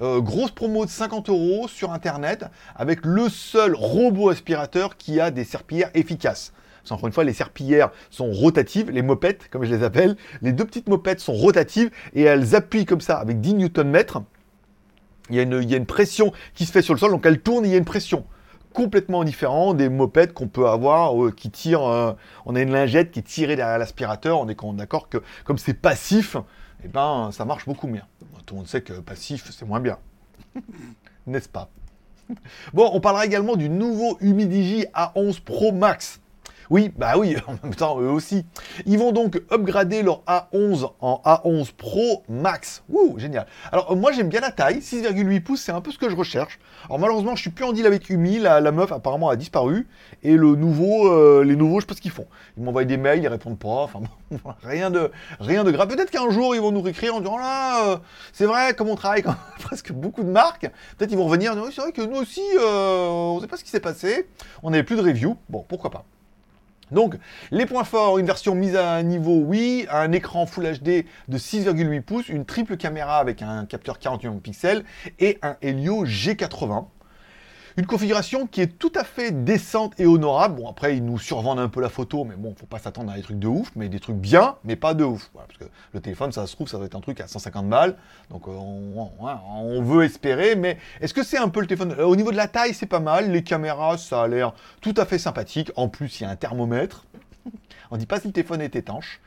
Euh, 0.02 0.22
grosse 0.22 0.52
promo 0.52 0.86
de 0.86 0.90
50 0.90 1.30
euros 1.30 1.68
sur 1.68 1.92
internet 1.92 2.46
avec 2.76 3.06
le 3.06 3.28
seul 3.28 3.76
robot 3.76 4.30
aspirateur 4.30 4.98
qui 4.98 5.20
a 5.20 5.32
des 5.32 5.44
serpillères 5.44 5.90
efficaces. 5.96 6.54
Parce 6.82 6.92
encore 6.92 7.08
une 7.08 7.14
fois, 7.14 7.24
les 7.24 7.34
serpillères 7.34 7.92
sont 8.10 8.32
rotatives, 8.32 8.90
les 8.90 9.02
mopettes, 9.02 9.50
comme 9.50 9.64
je 9.64 9.74
les 9.74 9.84
appelle. 9.84 10.16
Les 10.42 10.52
deux 10.52 10.66
petites 10.66 10.90
mopettes 10.90 11.20
sont 11.20 11.34
rotatives 11.34 11.92
et 12.14 12.24
elles 12.24 12.56
appuient 12.56 12.86
comme 12.86 13.02
ça 13.02 13.18
avec 13.18 13.40
10 13.40 13.56
Nm. 13.56 14.04
Il 15.30 15.36
y, 15.36 15.40
a 15.40 15.44
une, 15.44 15.62
il 15.62 15.70
y 15.70 15.74
a 15.74 15.78
une 15.78 15.86
pression 15.86 16.34
qui 16.56 16.66
se 16.66 16.72
fait 16.72 16.82
sur 16.82 16.94
le 16.94 17.00
sol, 17.00 17.12
donc 17.12 17.26
elles 17.26 17.40
tournent 17.40 17.64
et 17.66 17.70
il 17.70 17.72
y 17.72 17.76
a 17.76 17.78
une 17.78 17.86
pression 17.86 18.26
complètement 18.74 19.24
différente 19.24 19.78
des 19.78 19.90
mopettes 19.90 20.34
qu'on 20.34 20.48
peut 20.48 20.68
avoir 20.68 21.24
euh, 21.24 21.32
qui 21.32 21.50
tirent. 21.50 21.86
Euh, 21.86 22.14
on 22.46 22.56
a 22.56 22.62
une 22.62 22.72
lingette 22.72 23.12
qui 23.12 23.20
est 23.20 23.24
tirée 23.24 23.56
derrière 23.56 23.78
l'aspirateur. 23.78 24.40
On 24.40 24.50
est 24.50 24.58
d'accord 24.76 25.10
que 25.10 25.20
comme 25.44 25.58
c'est 25.58 25.74
passif, 25.74 26.38
eh 26.84 26.88
ben, 26.88 27.30
ça 27.32 27.46
marche 27.46 27.66
beaucoup 27.66 27.88
mieux. 27.88 28.02
Tout 28.46 28.56
le 28.56 28.60
monde 28.60 28.68
sait 28.68 28.82
que 28.82 28.94
passif, 28.94 29.50
c'est 29.52 29.66
moins 29.66 29.80
bien. 29.80 29.98
N'est-ce 31.28 31.50
pas? 31.50 31.70
Bon, 32.74 32.90
on 32.94 33.02
parlera 33.02 33.26
également 33.26 33.56
du 33.56 33.70
nouveau 33.70 34.18
Humidigi 34.22 34.86
A11 34.94 35.42
Pro 35.42 35.72
Max. 35.72 36.21
Oui, 36.72 36.90
bah 36.98 37.18
oui, 37.18 37.36
en 37.48 37.58
même 37.62 37.76
temps, 37.76 38.00
eux 38.00 38.10
aussi. 38.10 38.46
Ils 38.86 38.98
vont 38.98 39.12
donc 39.12 39.42
upgrader 39.52 40.04
leur 40.04 40.24
A11 40.24 40.90
en 41.02 41.22
A11 41.26 41.74
Pro 41.74 42.24
Max. 42.30 42.84
Ouh, 42.88 43.20
génial. 43.20 43.46
Alors, 43.74 43.94
moi, 43.98 44.14
j'aime 44.14 44.30
bien 44.30 44.40
la 44.40 44.52
taille. 44.52 44.78
6,8 44.78 45.44
pouces, 45.44 45.60
c'est 45.60 45.74
un 45.74 45.82
peu 45.82 45.92
ce 45.92 45.98
que 45.98 46.10
je 46.10 46.16
recherche. 46.16 46.60
Alors, 46.86 46.98
malheureusement, 47.00 47.36
je 47.36 47.42
suis 47.42 47.50
plus 47.50 47.66
en 47.66 47.74
deal 47.74 47.86
avec 47.86 48.10
Umi. 48.10 48.40
La, 48.40 48.62
meuf, 48.72 48.94
apparemment, 48.94 49.28
a 49.28 49.36
disparu. 49.36 49.86
Et 50.24 50.38
le 50.38 50.56
nouveau, 50.56 51.12
euh, 51.12 51.44
les 51.44 51.58
nouveaux, 51.58 51.82
je 51.82 51.84
sais 51.84 51.88
pas 51.88 51.94
ce 51.94 52.00
qu'ils 52.00 52.12
font. 52.12 52.26
Ils 52.56 52.64
m'envoient 52.64 52.86
des 52.86 52.96
mails, 52.96 53.22
ils 53.22 53.28
répondent 53.28 53.60
pas. 53.60 53.84
Enfin, 53.84 54.00
rien 54.64 54.90
de, 54.90 55.12
rien 55.42 55.66
de 55.66 55.72
grave. 55.72 55.90
Peut-être 55.90 56.10
qu'un 56.10 56.30
jour, 56.30 56.56
ils 56.56 56.62
vont 56.62 56.72
nous 56.72 56.82
réécrire 56.82 57.16
en 57.16 57.20
disant, 57.20 57.38
là, 57.38 57.90
euh, 57.90 57.98
c'est 58.32 58.46
vrai, 58.46 58.76
comme 58.76 58.88
on 58.88 58.96
travaille 58.96 59.24
quand 59.24 59.36
presque 59.60 59.92
beaucoup 59.92 60.24
de 60.24 60.30
marques, 60.30 60.72
peut-être 60.98 61.12
ils 61.12 61.18
vont 61.18 61.26
revenir. 61.26 61.54
Oui, 61.58 61.74
c'est 61.76 61.82
vrai 61.82 61.92
que 61.92 62.02
nous 62.02 62.16
aussi, 62.16 62.40
euh, 62.58 63.08
on 63.10 63.42
sait 63.42 63.48
pas 63.48 63.58
ce 63.58 63.66
qui 63.66 63.72
s'est 63.72 63.82
passé. 63.82 64.30
On 64.64 64.70
n'avait 64.70 64.84
plus 64.84 64.96
de 64.96 65.02
review. 65.02 65.36
Bon, 65.50 65.66
pourquoi 65.68 65.90
pas. 65.90 66.06
Donc, 66.92 67.16
les 67.52 67.66
points 67.66 67.84
forts, 67.84 68.20
une 68.20 68.26
version 68.26 68.54
mise 68.54 68.76
à 68.76 69.02
niveau, 69.04 69.42
oui, 69.46 69.86
un 69.90 70.12
écran 70.12 70.46
Full 70.46 70.80
HD 70.80 71.06
de 71.28 71.38
6,8 71.38 72.02
pouces, 72.02 72.30
une 72.30 72.46
triple 72.46 72.78
caméra 72.78 73.18
avec 73.18 73.42
un 73.42 73.66
capteur 73.66 73.98
41 74.00 74.38
pixels 74.40 74.84
et 75.20 75.40
un 75.42 75.56
Helio 75.62 76.06
G80. 76.06 76.86
Une 77.82 77.88
configuration 77.88 78.46
qui 78.46 78.62
est 78.62 78.78
tout 78.78 78.92
à 78.94 79.04
fait 79.04 79.32
décente 79.44 80.00
et 80.00 80.06
honorable. 80.06 80.58
Bon, 80.58 80.70
après, 80.70 80.98
ils 80.98 81.04
nous 81.04 81.18
survendent 81.18 81.58
un 81.58 81.68
peu 81.68 81.82
la 81.82 81.90
photo, 81.90 82.26
mais 82.26 82.36
bon, 82.36 82.54
faut 82.56 82.68
pas 82.68 82.78
s'attendre 82.78 83.12
à 83.12 83.16
des 83.16 83.24
trucs 83.24 83.40
de 83.40 83.48
ouf, 83.48 83.72
mais 83.76 83.90
des 83.90 84.00
trucs 84.00 84.18
bien, 84.18 84.58
mais 84.64 84.76
pas 84.76 84.94
de 84.94 85.04
ouf. 85.04 85.32
parce 85.34 85.58
que 85.58 85.64
le 85.92 86.00
téléphone, 86.00 86.32
ça 86.32 86.46
se 86.46 86.54
trouve, 86.54 86.68
ça 86.68 86.78
doit 86.78 86.86
être 86.86 86.94
un 86.94 87.02
truc 87.02 87.20
à 87.22 87.28
150 87.28 87.68
balles. 87.68 87.98
Donc, 88.30 88.48
euh, 88.48 88.52
on, 88.52 89.82
veut 89.82 90.04
espérer, 90.04 90.56
mais 90.56 90.78
est-ce 91.00 91.16
que 91.16 91.24
c'est 91.24 91.40
un 91.40 91.50
peu 91.50 91.60
le 91.60 91.66
téléphone? 91.66 91.96
Euh, 91.98 92.06
Au 92.06 92.16
niveau 92.16 92.30
de 92.30 92.38
la 92.38 92.48
taille, 92.48 92.76
c'est 92.76 92.86
pas 92.86 93.00
mal. 93.00 93.32
Les 93.32 93.44
caméras, 93.44 93.98
ça 93.98 94.22
a 94.22 94.28
l'air 94.28 94.54
tout 94.80 94.94
à 94.98 95.06
fait 95.06 95.18
sympathique. 95.18 95.72
En 95.76 95.90
plus, 95.90 96.20
il 96.20 96.24
y 96.24 96.28
a 96.28 96.30
un 96.30 96.36
thermomètre. 96.36 97.08
on 97.90 97.98
dit 97.98 98.06
pas 98.06 98.20
si 98.20 98.28
le 98.28 98.34
téléphone 98.34 98.62
est 98.62 98.76
étanche 98.76 99.20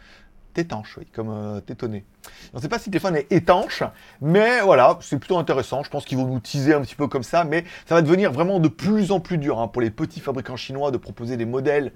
étanche, 0.59 0.97
oui, 0.99 1.07
comme 1.13 1.31
euh, 1.31 1.61
tétonné. 1.61 2.05
On 2.53 2.59
ne 2.59 2.63
sait 2.63 2.69
pas 2.69 2.79
si 2.79 2.91
téléphone 2.91 3.17
est 3.17 3.31
étanche, 3.33 3.83
mais 4.21 4.61
voilà, 4.61 4.99
c'est 5.01 5.19
plutôt 5.19 5.39
intéressant. 5.39 5.83
Je 5.83 5.91
pense 5.91 6.05
qu'ils 6.05 6.19
vont 6.19 6.27
nous 6.27 6.41
teaser 6.41 6.75
un 6.75 6.81
petit 6.81 6.95
peu 6.95 7.07
comme 7.07 7.23
ça, 7.23 7.45
mais 7.45 7.65
ça 7.87 7.95
va 7.95 8.03
devenir 8.03 8.33
vraiment 8.33 8.61
de 8.61 8.69
plus 8.69 9.13
en 9.13 9.21
plus 9.21 9.39
dur 9.39 9.59
hein, 9.59 9.69
pour 9.69 9.83
les 9.83 9.91
petits 9.91 10.21
fabricants 10.21 10.57
chinois 10.57 10.91
de 10.91 10.97
proposer 10.97 11.37
des 11.37 11.45
modèles 11.45 11.93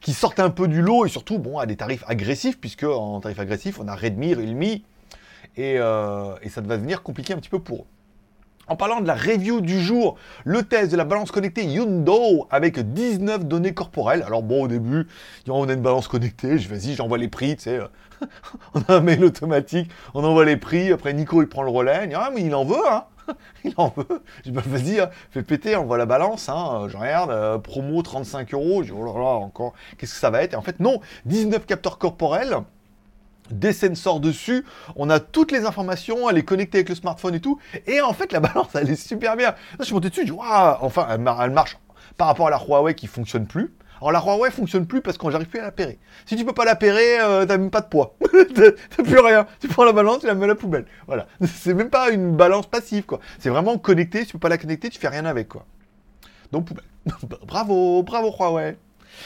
qui 0.00 0.12
sortent 0.12 0.40
un 0.40 0.50
peu 0.50 0.68
du 0.68 0.82
lot 0.82 1.06
et 1.06 1.08
surtout 1.08 1.38
bon, 1.38 1.58
à 1.58 1.66
des 1.66 1.76
tarifs 1.76 2.04
agressifs, 2.06 2.60
puisque 2.60 2.84
en 2.84 3.20
tarif 3.20 3.38
agressif, 3.38 3.80
on 3.80 3.88
a 3.88 3.94
Redmi, 3.94 4.34
Realme, 4.34 4.80
euh, 5.58 6.34
et 6.42 6.48
ça 6.48 6.60
va 6.60 6.76
devenir 6.76 7.02
compliqué 7.02 7.32
un 7.32 7.36
petit 7.36 7.48
peu 7.48 7.58
pour 7.58 7.82
eux. 7.82 7.93
En 8.68 8.76
parlant 8.76 9.00
de 9.00 9.06
la 9.06 9.14
review 9.14 9.60
du 9.60 9.80
jour, 9.80 10.16
le 10.44 10.62
test 10.62 10.90
de 10.92 10.96
la 10.96 11.04
balance 11.04 11.30
connectée 11.30 11.64
Yundo 11.64 12.46
avec 12.50 12.78
19 12.78 13.44
données 13.44 13.74
corporelles. 13.74 14.22
Alors 14.22 14.42
bon, 14.42 14.64
au 14.64 14.68
début, 14.68 15.06
on 15.48 15.68
a 15.68 15.72
une 15.72 15.82
balance 15.82 16.08
connectée, 16.08 16.58
je 16.58 16.68
vas-y, 16.68 16.94
j'envoie 16.94 17.18
les 17.18 17.28
prix, 17.28 17.56
tu 17.56 17.64
sais. 17.64 17.78
Euh, 17.78 17.88
on 18.74 18.80
a 18.82 18.96
un 18.96 19.00
mail 19.00 19.24
automatique, 19.24 19.90
on 20.14 20.24
envoie 20.24 20.44
les 20.44 20.56
prix, 20.56 20.92
après 20.92 21.12
Nico 21.12 21.42
il 21.42 21.48
prend 21.48 21.62
le 21.62 21.70
relais, 21.70 22.06
il 22.08 22.14
ah 22.14 22.30
mais 22.34 22.42
il 22.42 22.54
en 22.54 22.64
veut, 22.64 22.76
hein 22.90 23.04
il 23.64 23.74
en 23.76 23.92
veut. 23.96 24.22
Je 24.38 24.42
dis, 24.42 24.50
bah, 24.50 24.62
vas-y, 24.64 25.00
hein, 25.00 25.10
fais 25.30 25.42
péter, 25.42 25.76
on 25.76 25.84
voit 25.84 25.98
la 25.98 26.06
balance. 26.06 26.48
Hein. 26.48 26.86
Je 26.88 26.96
regarde, 26.96 27.30
euh, 27.30 27.58
promo 27.58 28.02
35 28.02 28.54
euros. 28.54 28.82
Je 28.82 28.92
dis, 28.92 28.98
oh 28.98 29.04
là 29.04 29.24
encore, 29.24 29.72
qu'est-ce 29.98 30.14
que 30.14 30.20
ça 30.20 30.30
va 30.30 30.42
être? 30.42 30.54
En 30.54 30.62
fait, 30.62 30.80
non, 30.80 31.00
19 31.26 31.66
capteurs 31.66 31.98
corporels 31.98 32.56
des 33.50 33.72
sensors 33.72 34.20
dessus, 34.20 34.64
on 34.96 35.10
a 35.10 35.20
toutes 35.20 35.52
les 35.52 35.64
informations, 35.66 36.28
elle 36.30 36.38
est 36.38 36.44
connectée 36.44 36.78
avec 36.78 36.88
le 36.88 36.94
smartphone 36.94 37.34
et 37.34 37.40
tout, 37.40 37.58
et 37.86 38.00
en 38.00 38.12
fait 38.12 38.32
la 38.32 38.40
balance 38.40 38.68
elle 38.74 38.90
est 38.90 38.96
super 38.96 39.36
bien. 39.36 39.50
Là, 39.50 39.56
je 39.80 39.84
suis 39.84 39.94
monté 39.94 40.10
dessus, 40.10 40.22
je 40.26 40.32
dis 40.32 40.38
enfin 40.40 41.06
elle, 41.10 41.50
marche 41.50 41.78
par 42.16 42.28
rapport 42.28 42.46
à 42.46 42.50
la 42.50 42.58
Huawei 42.58 42.94
qui 42.94 43.06
fonctionne 43.06 43.46
plus. 43.46 43.74
Alors 44.00 44.12
la 44.12 44.20
Huawei 44.20 44.50
fonctionne 44.50 44.86
plus 44.86 45.00
parce 45.00 45.18
qu'on 45.18 45.30
j'arrive 45.30 45.48
plus 45.48 45.60
à 45.60 45.62
la 45.62 45.72
pérer. 45.72 45.98
Si 46.26 46.36
tu 46.36 46.44
peux 46.44 46.52
pas 46.52 46.64
la 46.64 46.76
pérer, 46.76 47.20
euh, 47.20 47.46
t'as 47.46 47.56
même 47.56 47.70
pas 47.70 47.80
de 47.80 47.86
poids. 47.86 48.16
t'as 48.54 49.02
plus 49.02 49.18
rien. 49.18 49.46
Tu 49.60 49.68
prends 49.68 49.84
la 49.84 49.92
balance, 49.92 50.20
tu 50.20 50.26
la 50.26 50.34
mets 50.34 50.44
à 50.44 50.48
la 50.48 50.54
poubelle. 50.54 50.86
Voilà. 51.06 51.26
C'est 51.44 51.74
même 51.74 51.90
pas 51.90 52.10
une 52.10 52.36
balance 52.36 52.66
passive 52.66 53.04
quoi. 53.04 53.20
C'est 53.38 53.50
vraiment 53.50 53.78
connecté, 53.78 54.20
si 54.20 54.26
tu 54.26 54.32
peux 54.34 54.38
pas 54.38 54.48
la 54.48 54.58
connecter, 54.58 54.90
tu 54.90 54.98
fais 54.98 55.08
rien 55.08 55.24
avec 55.24 55.48
quoi. 55.48 55.66
Donc 56.52 56.66
poubelle. 56.66 56.84
bravo, 57.46 58.02
bravo 58.02 58.34
Huawei. 58.38 58.76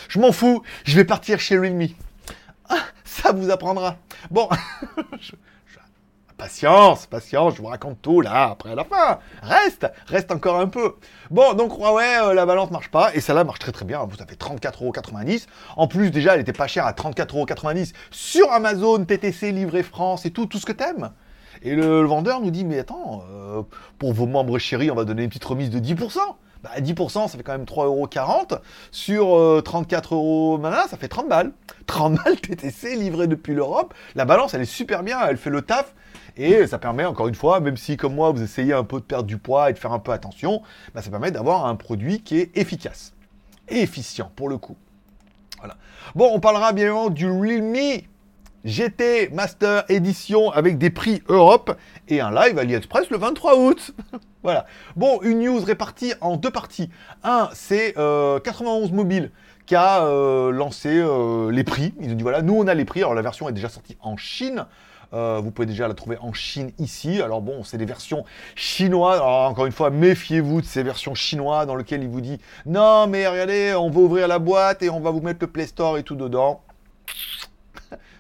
Je 0.09 0.19
m'en 0.19 0.33
fous, 0.33 0.62
je 0.85 0.97
vais 0.97 1.04
partir 1.04 1.40
chez 1.40 1.59
Realme. 1.59 1.88
Ah, 2.69 2.83
ça 3.04 3.33
vous 3.33 3.50
apprendra. 3.50 3.97
Bon, 4.31 4.49
patience, 6.39 7.07
patience, 7.07 7.57
je 7.57 7.63
vous 7.63 7.69
raconte 7.69 8.01
tout 8.01 8.21
là, 8.21 8.51
après 8.51 8.75
la 8.75 8.85
fin. 8.85 9.19
Reste, 9.43 9.87
reste 10.07 10.31
encore 10.31 10.59
un 10.61 10.69
peu. 10.69 10.95
Bon, 11.31 11.53
donc 11.55 11.77
Huawei, 11.77 12.23
euh, 12.23 12.33
la 12.33 12.47
balance 12.47 12.71
marche 12.71 12.91
pas, 12.91 13.15
et 13.15 13.21
celle-là 13.21 13.45
marche 13.45 13.59
très 13.59 13.73
très 13.73 13.85
bien. 13.85 14.05
Vous 14.05 14.23
avez 14.23 14.37
34,90€. 14.37 15.47
En 15.77 15.89
plus, 15.89 16.11
déjà, 16.11 16.35
elle 16.35 16.41
était 16.41 16.53
pas 16.53 16.69
chère 16.69 16.87
à 16.87 16.93
34,90€ 16.93 17.93
sur 18.11 18.51
Amazon, 18.53 19.05
TTC, 19.05 19.51
Livré 19.53 19.83
France 19.83 20.25
et 20.25 20.31
tout, 20.31 20.47
tout 20.47 20.59
ce 20.59 20.67
que 20.67 20.73
t'aimes. 20.73 21.11
Et 21.63 21.75
le, 21.75 22.03
vendeur 22.03 22.41
nous 22.41 22.53
dit, 22.53 22.65
mais 22.65 22.79
attends, 22.79 23.25
euh, 23.31 23.63
pour 23.99 24.13
vos 24.13 24.27
membres 24.27 24.59
chéris, 24.59 24.91
on 24.93 24.95
va 24.95 25.05
donner 25.05 25.25
une 25.25 25.29
petite 25.29 25.45
remise 25.45 25.71
de 25.71 25.81
10%. 25.81 26.19
Bah, 26.62 26.71
10%, 26.79 27.29
ça 27.29 27.37
fait 27.37 27.43
quand 27.43 27.53
même 27.53 27.65
3,40€. 27.65 28.61
Sur 28.91 29.62
34 29.62 30.12
euh, 30.12 30.17
euros 30.17 30.61
ça 30.88 30.97
fait 30.97 31.09
30 31.09 31.29
balles. 31.29 31.53
30 31.87 32.15
balles 32.15 32.41
TTC 32.41 32.97
livré 32.97 33.27
depuis 33.27 33.55
l'Europe. 33.55 33.95
La 34.15 34.25
balance, 34.25 34.55
elle 34.55 34.62
est 34.62 34.67
super 34.67 35.03
bien, 35.03 35.19
elle 35.27 35.37
fait 35.37 35.50
le 35.50 35.62
taf. 35.62 35.95
Et 36.37 36.67
ça 36.67 36.79
permet, 36.79 37.05
encore 37.05 37.29
une 37.29 37.35
fois, 37.35 37.61
même 37.61 37.77
si 37.77 37.97
comme 37.97 38.15
moi, 38.15 38.31
vous 38.31 38.43
essayez 38.43 38.73
un 38.73 38.85
peu 38.85 39.00
de 39.00 39.05
perdre 39.05 39.27
du 39.27 39.38
poids 39.38 39.71
et 39.71 39.73
de 39.73 39.79
faire 39.79 39.93
un 39.93 39.99
peu 39.99 40.12
attention, 40.12 40.62
bah, 40.95 41.03
ça 41.03 41.11
permet 41.11 41.31
d'avoir 41.31 41.67
un 41.67 41.75
produit 41.75 42.21
qui 42.21 42.38
est 42.38 42.57
efficace 42.57 43.12
et 43.69 43.81
efficient 43.81 44.31
pour 44.37 44.49
le 44.49 44.59
coup. 44.59 44.77
Voilà. 45.59 45.77
Bon, 46.15 46.31
on 46.33 46.41
parlera 46.41 46.73
bien 46.73 46.85
évidemment 46.85 47.11
du 47.11 47.29
Realme 47.29 48.03
GT 48.65 49.31
Master 49.33 49.85
Edition 49.88 50.50
avec 50.50 50.79
des 50.79 50.91
prix 50.91 51.23
Europe 51.29 51.77
et 52.09 52.21
un 52.21 52.31
live 52.31 52.59
AliExpress 52.59 53.11
le 53.11 53.19
23 53.19 53.57
août. 53.57 53.95
voilà. 54.43 54.67
Bon, 54.97 55.21
une 55.23 55.41
news 55.41 55.61
répartie 55.61 56.12
en 56.21 56.37
deux 56.37 56.50
parties. 56.50 56.91
Un, 57.23 57.49
c'est 57.53 57.95
91 57.95 58.91
euh, 58.91 58.95
Mobile 58.95 59.31
qui 59.67 59.75
a 59.75 60.05
euh, 60.05 60.50
lancé 60.50 60.88
euh, 60.88 61.50
les 61.53 61.62
prix. 61.62 61.95
Ils 62.00 62.12
ont 62.12 62.15
dit 62.15 62.23
voilà, 62.23 62.43
nous 62.43 62.55
on 62.55 62.67
a 62.67 62.75
les 62.75 62.85
prix. 62.85 63.00
Alors 63.00 63.15
la 63.15 63.23
version 63.23 63.49
est 63.49 63.53
déjà 63.53 63.69
sortie 63.69 63.97
en 64.00 64.17
Chine. 64.17 64.67
vous 65.12 65.50
pouvez 65.50 65.67
déjà 65.67 65.87
la 65.87 65.95
trouver 65.95 66.19
en 66.21 66.33
Chine 66.33 66.73
ici. 66.79 67.23
Alors 67.23 67.41
bon, 67.41 67.62
c'est 67.62 67.79
des 67.79 67.87
versions 67.87 68.25
chinoises. 68.57 69.21
Encore 69.21 69.67
une 69.67 69.73
fois, 69.73 69.91
méfiez-vous 69.91 70.62
de 70.62 70.67
ces 70.67 70.83
versions 70.83 71.15
chinoises 71.15 71.67
dans 71.69 71.77
lesquelles 71.77 72.03
il 72.03 72.09
vous 72.09 72.21
dit 72.21 72.41
non 72.67 73.07
mais 73.07 73.29
regardez, 73.29 73.75
on 73.75 73.88
va 73.88 74.00
ouvrir 74.00 74.27
la 74.27 74.41
boîte 74.41 74.83
et 74.83 74.91
on 74.91 75.00
va 75.00 75.11
vous 75.11 75.21
mettre 75.21 75.38
le 75.43 75.47
Play 75.47 75.67
Store 75.67 75.97
et 75.97 76.03
tout 76.03 76.17
dedans 76.17 76.62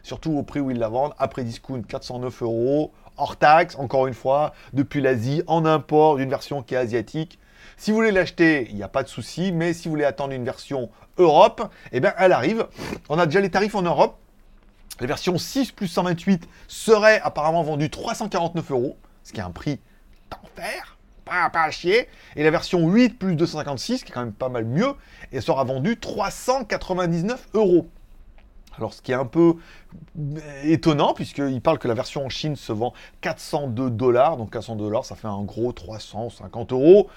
surtout 0.08 0.32
au 0.32 0.42
prix 0.42 0.60
où 0.60 0.70
ils 0.70 0.78
la 0.78 0.88
vendent, 0.88 1.12
après 1.18 1.44
discount 1.44 1.82
409 1.82 2.42
euros, 2.42 2.92
hors 3.18 3.36
taxe, 3.36 3.76
encore 3.76 4.06
une 4.06 4.14
fois, 4.14 4.54
depuis 4.72 5.02
l'Asie, 5.02 5.42
en 5.46 5.66
import 5.66 6.16
d'une 6.16 6.30
version 6.30 6.62
qui 6.62 6.74
est 6.74 6.78
asiatique. 6.78 7.38
Si 7.76 7.90
vous 7.90 7.98
voulez 7.98 8.10
l'acheter, 8.10 8.66
il 8.70 8.76
n'y 8.76 8.82
a 8.82 8.88
pas 8.88 9.02
de 9.02 9.08
souci, 9.08 9.52
mais 9.52 9.74
si 9.74 9.86
vous 9.86 9.92
voulez 9.92 10.04
attendre 10.04 10.32
une 10.32 10.44
version 10.44 10.90
Europe, 11.18 11.70
eh 11.92 12.00
bien 12.00 12.14
elle 12.18 12.32
arrive. 12.32 12.66
On 13.08 13.18
a 13.18 13.26
déjà 13.26 13.40
les 13.40 13.50
tarifs 13.50 13.74
en 13.74 13.82
Europe. 13.82 14.16
La 15.00 15.06
version 15.06 15.36
6 15.36 15.72
plus 15.72 15.88
128 15.88 16.48
serait 16.66 17.20
apparemment 17.20 17.62
vendue 17.62 17.90
349 17.90 18.70
euros, 18.70 18.96
ce 19.22 19.32
qui 19.32 19.40
est 19.40 19.44
un 19.44 19.50
prix 19.50 19.78
d'enfer, 20.30 20.96
pas, 21.24 21.50
à 21.52 21.70
chier. 21.70 22.08
Et 22.34 22.42
la 22.42 22.50
version 22.50 22.88
8 22.88 23.18
plus 23.18 23.36
256, 23.36 24.04
qui 24.04 24.10
est 24.10 24.14
quand 24.14 24.24
même 24.24 24.32
pas 24.32 24.48
mal 24.48 24.64
mieux, 24.64 24.94
et 25.32 25.40
sera 25.40 25.64
vendue 25.64 25.98
399 25.98 27.48
euros. 27.54 27.88
Alors, 28.78 28.94
ce 28.94 29.02
qui 29.02 29.12
est 29.12 29.16
un 29.16 29.26
peu 29.26 29.54
étonnant, 30.64 31.12
puisqu'il 31.12 31.60
parle 31.60 31.78
que 31.78 31.88
la 31.88 31.94
version 31.94 32.24
en 32.24 32.28
Chine 32.28 32.56
se 32.56 32.72
vend 32.72 32.92
402 33.20 33.90
dollars, 33.90 34.36
donc 34.36 34.52
400 34.52 34.76
dollars, 34.76 35.04
ça 35.04 35.16
fait 35.16 35.28
un 35.28 35.42
gros 35.42 35.72
350 35.72 36.72
euros. 36.72 37.08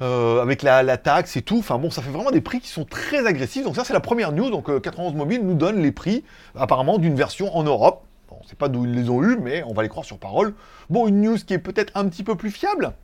Euh, 0.00 0.42
avec 0.42 0.62
la, 0.62 0.96
taxe 0.96 1.36
et 1.36 1.42
tout. 1.42 1.58
Enfin 1.58 1.78
bon, 1.78 1.90
ça 1.90 2.02
fait 2.02 2.10
vraiment 2.10 2.32
des 2.32 2.40
prix 2.40 2.60
qui 2.60 2.68
sont 2.68 2.84
très 2.84 3.24
agressifs. 3.26 3.62
Donc 3.62 3.76
ça, 3.76 3.84
c'est 3.84 3.92
la 3.92 4.00
première 4.00 4.32
news. 4.32 4.50
Donc 4.50 4.80
91 4.80 5.12
euh, 5.12 5.16
Mobile 5.16 5.42
nous 5.44 5.54
donne 5.54 5.80
les 5.80 5.92
prix, 5.92 6.24
apparemment, 6.56 6.98
d'une 6.98 7.14
version 7.14 7.54
en 7.56 7.62
Europe. 7.62 8.02
Bon, 8.28 8.36
on 8.40 8.44
ne 8.44 8.48
sait 8.48 8.56
pas 8.56 8.68
d'où 8.68 8.84
ils 8.84 8.94
les 8.94 9.10
ont 9.10 9.22
eu, 9.22 9.36
mais 9.36 9.62
on 9.64 9.74
va 9.74 9.82
les 9.82 9.88
croire 9.88 10.04
sur 10.04 10.18
parole. 10.18 10.54
Bon, 10.90 11.06
une 11.06 11.20
news 11.20 11.36
qui 11.36 11.54
est 11.54 11.58
peut-être 11.58 11.92
un 11.94 12.08
petit 12.08 12.24
peu 12.24 12.34
plus 12.34 12.50
fiable, 12.50 12.94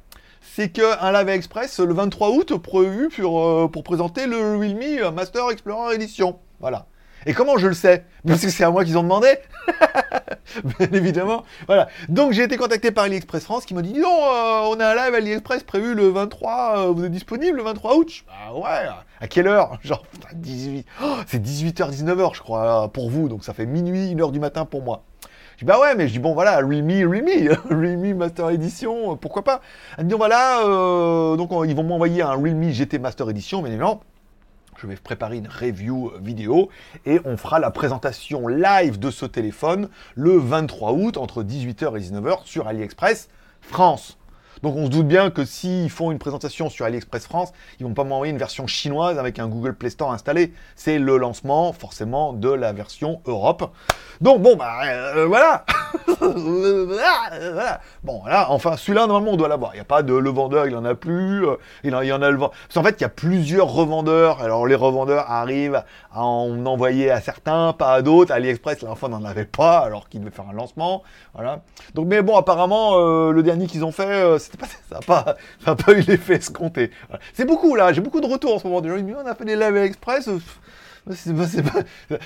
c'est 0.40 0.70
qu'un 0.70 1.12
Live 1.12 1.28
Express, 1.28 1.78
le 1.78 1.94
23 1.94 2.30
août, 2.30 2.56
prévu 2.56 3.10
pour, 3.10 3.46
euh, 3.46 3.68
pour 3.68 3.84
présenter 3.84 4.26
le 4.26 4.56
Realme 4.56 5.14
Master 5.14 5.50
Explorer 5.50 5.94
Edition. 5.94 6.38
Voilà. 6.58 6.86
Et 7.28 7.34
comment 7.34 7.58
je 7.58 7.66
le 7.66 7.74
sais? 7.74 8.06
Parce 8.26 8.40
que 8.40 8.48
c'est 8.48 8.64
à 8.64 8.70
moi 8.70 8.86
qu'ils 8.86 8.96
ont 8.96 9.02
demandé. 9.02 9.28
Bien 10.78 10.88
évidemment. 10.94 11.44
Voilà. 11.66 11.88
Donc 12.08 12.32
j'ai 12.32 12.42
été 12.42 12.56
contacté 12.56 12.90
par 12.90 13.04
AliExpress 13.04 13.44
France 13.44 13.66
qui 13.66 13.74
m'a 13.74 13.82
dit 13.82 13.92
non, 13.92 14.08
euh, 14.08 14.62
on 14.70 14.80
a 14.80 14.86
un 14.86 14.94
live 14.94 15.14
AliExpress 15.14 15.62
prévu 15.62 15.94
le 15.94 16.08
23, 16.08 16.78
euh, 16.78 16.86
vous 16.86 17.04
êtes 17.04 17.12
disponible 17.12 17.58
le 17.58 17.64
23 17.64 17.96
août? 17.96 18.24
Ah 18.32 18.54
ouais, 18.54 18.88
à 19.20 19.28
quelle 19.28 19.46
heure? 19.46 19.78
Genre 19.84 20.06
18. 20.36 20.86
c'est 21.26 21.44
18h, 21.44 21.92
19h 21.92 22.34
je 22.34 22.40
crois 22.40 22.90
pour 22.94 23.10
vous, 23.10 23.28
donc 23.28 23.44
ça 23.44 23.52
fait 23.52 23.66
minuit, 23.66 24.14
1h 24.14 24.32
du 24.32 24.40
matin 24.40 24.64
pour 24.64 24.82
moi. 24.82 25.02
Je 25.58 25.64
dis 25.64 25.66
bah 25.66 25.78
ouais, 25.78 25.94
mais 25.96 26.08
je 26.08 26.14
dis 26.14 26.20
bon 26.20 26.32
voilà, 26.32 26.56
Realme, 26.56 27.06
Realme, 27.06 27.58
Realme 27.68 28.14
Master 28.14 28.48
Edition, 28.48 29.18
pourquoi 29.18 29.44
pas? 29.44 29.60
Elle 29.98 30.06
me 30.06 30.08
dit 30.08 30.16
voilà, 30.16 30.62
euh, 30.64 31.36
donc 31.36 31.50
ils 31.66 31.76
vont 31.76 31.82
m'envoyer 31.82 32.22
un 32.22 32.32
Realme 32.32 32.70
GT 32.70 32.98
Master 32.98 33.28
Edition, 33.28 33.60
mais 33.60 33.76
non, 33.76 34.00
je 34.80 34.86
vais 34.86 34.96
préparer 34.96 35.38
une 35.38 35.48
review 35.48 36.12
vidéo 36.20 36.68
et 37.04 37.20
on 37.24 37.36
fera 37.36 37.58
la 37.58 37.70
présentation 37.70 38.46
live 38.46 38.98
de 38.98 39.10
ce 39.10 39.26
téléphone 39.26 39.88
le 40.14 40.36
23 40.36 40.92
août 40.92 41.16
entre 41.16 41.42
18h 41.42 41.96
et 41.96 42.00
19h 42.00 42.44
sur 42.44 42.68
AliExpress 42.68 43.28
France. 43.60 44.17
Donc 44.62 44.76
on 44.76 44.86
se 44.86 44.90
doute 44.90 45.06
bien 45.06 45.30
que 45.30 45.44
s'ils 45.44 45.90
font 45.90 46.10
une 46.10 46.18
présentation 46.18 46.68
sur 46.70 46.84
AliExpress 46.84 47.26
France, 47.26 47.52
ils 47.80 47.86
vont 47.86 47.94
pas 47.94 48.04
m'envoyer 48.04 48.32
une 48.32 48.38
version 48.38 48.66
chinoise 48.66 49.18
avec 49.18 49.38
un 49.38 49.48
Google 49.48 49.74
Play 49.74 49.90
Store 49.90 50.12
installé. 50.12 50.52
C'est 50.76 50.98
le 50.98 51.16
lancement 51.16 51.72
forcément 51.72 52.32
de 52.32 52.50
la 52.50 52.72
version 52.72 53.20
Europe. 53.26 53.72
Donc 54.20 54.42
bon 54.42 54.56
bah 54.56 54.80
euh, 54.84 55.26
voilà. 55.26 55.64
voilà. 56.18 57.80
Bon 58.02 58.24
là, 58.26 58.46
enfin 58.50 58.76
celui-là 58.76 59.06
normalement 59.06 59.32
on 59.32 59.36
doit 59.36 59.48
l'avoir. 59.48 59.72
Il 59.74 59.76
n'y 59.76 59.80
a 59.80 59.84
pas 59.84 60.02
de 60.02 60.14
le 60.14 60.30
vendeur, 60.30 60.66
il 60.66 60.74
en 60.76 60.84
a 60.84 60.94
plus. 60.94 61.46
Euh, 61.46 61.56
il, 61.84 61.90
y 61.90 62.12
en 62.12 62.22
a 62.22 62.30
le 62.30 62.36
vendeur. 62.36 62.50
Parce 62.50 62.74
qu'en 62.74 62.82
fait 62.82 62.96
il 62.98 63.02
y 63.02 63.06
a 63.06 63.10
plusieurs 63.10 63.68
revendeurs. 63.68 64.40
Alors 64.40 64.66
les 64.66 64.74
revendeurs 64.74 65.30
arrivent 65.30 65.82
à 66.12 66.22
en 66.22 66.66
envoyer 66.66 67.10
à 67.10 67.20
certains, 67.20 67.72
pas 67.72 67.92
à 67.92 68.02
d'autres. 68.02 68.32
AliExpress 68.32 68.84
fois 68.96 69.08
n'en 69.08 69.24
avait 69.24 69.44
pas 69.44 69.78
alors 69.78 70.08
qu'il 70.08 70.20
devait 70.20 70.32
faire 70.32 70.46
un 70.50 70.54
lancement. 70.54 71.02
Voilà. 71.34 71.60
Donc 71.94 72.06
mais 72.06 72.22
bon 72.22 72.36
apparemment 72.36 72.98
euh, 72.98 73.30
le 73.30 73.42
dernier 73.42 73.66
qu'ils 73.66 73.84
ont 73.84 73.92
fait 73.92 74.38
ça 74.88 74.96
n'a 74.96 75.00
pas, 75.00 75.36
pas 75.74 75.92
eu 75.92 76.00
l'effet 76.02 76.36
escompté. 76.36 76.90
C'est 77.34 77.44
beaucoup 77.44 77.74
là, 77.74 77.92
j'ai 77.92 78.00
beaucoup 78.00 78.20
de 78.20 78.26
retours 78.26 78.54
en 78.54 78.58
ce 78.58 78.66
moment. 78.66 78.80
Des 78.80 78.88
gens 78.88 78.96
disent, 78.96 79.16
on 79.22 79.26
a 79.26 79.34
fait 79.34 79.44
des 79.44 79.56
live 79.56 79.76
express. 79.76 80.28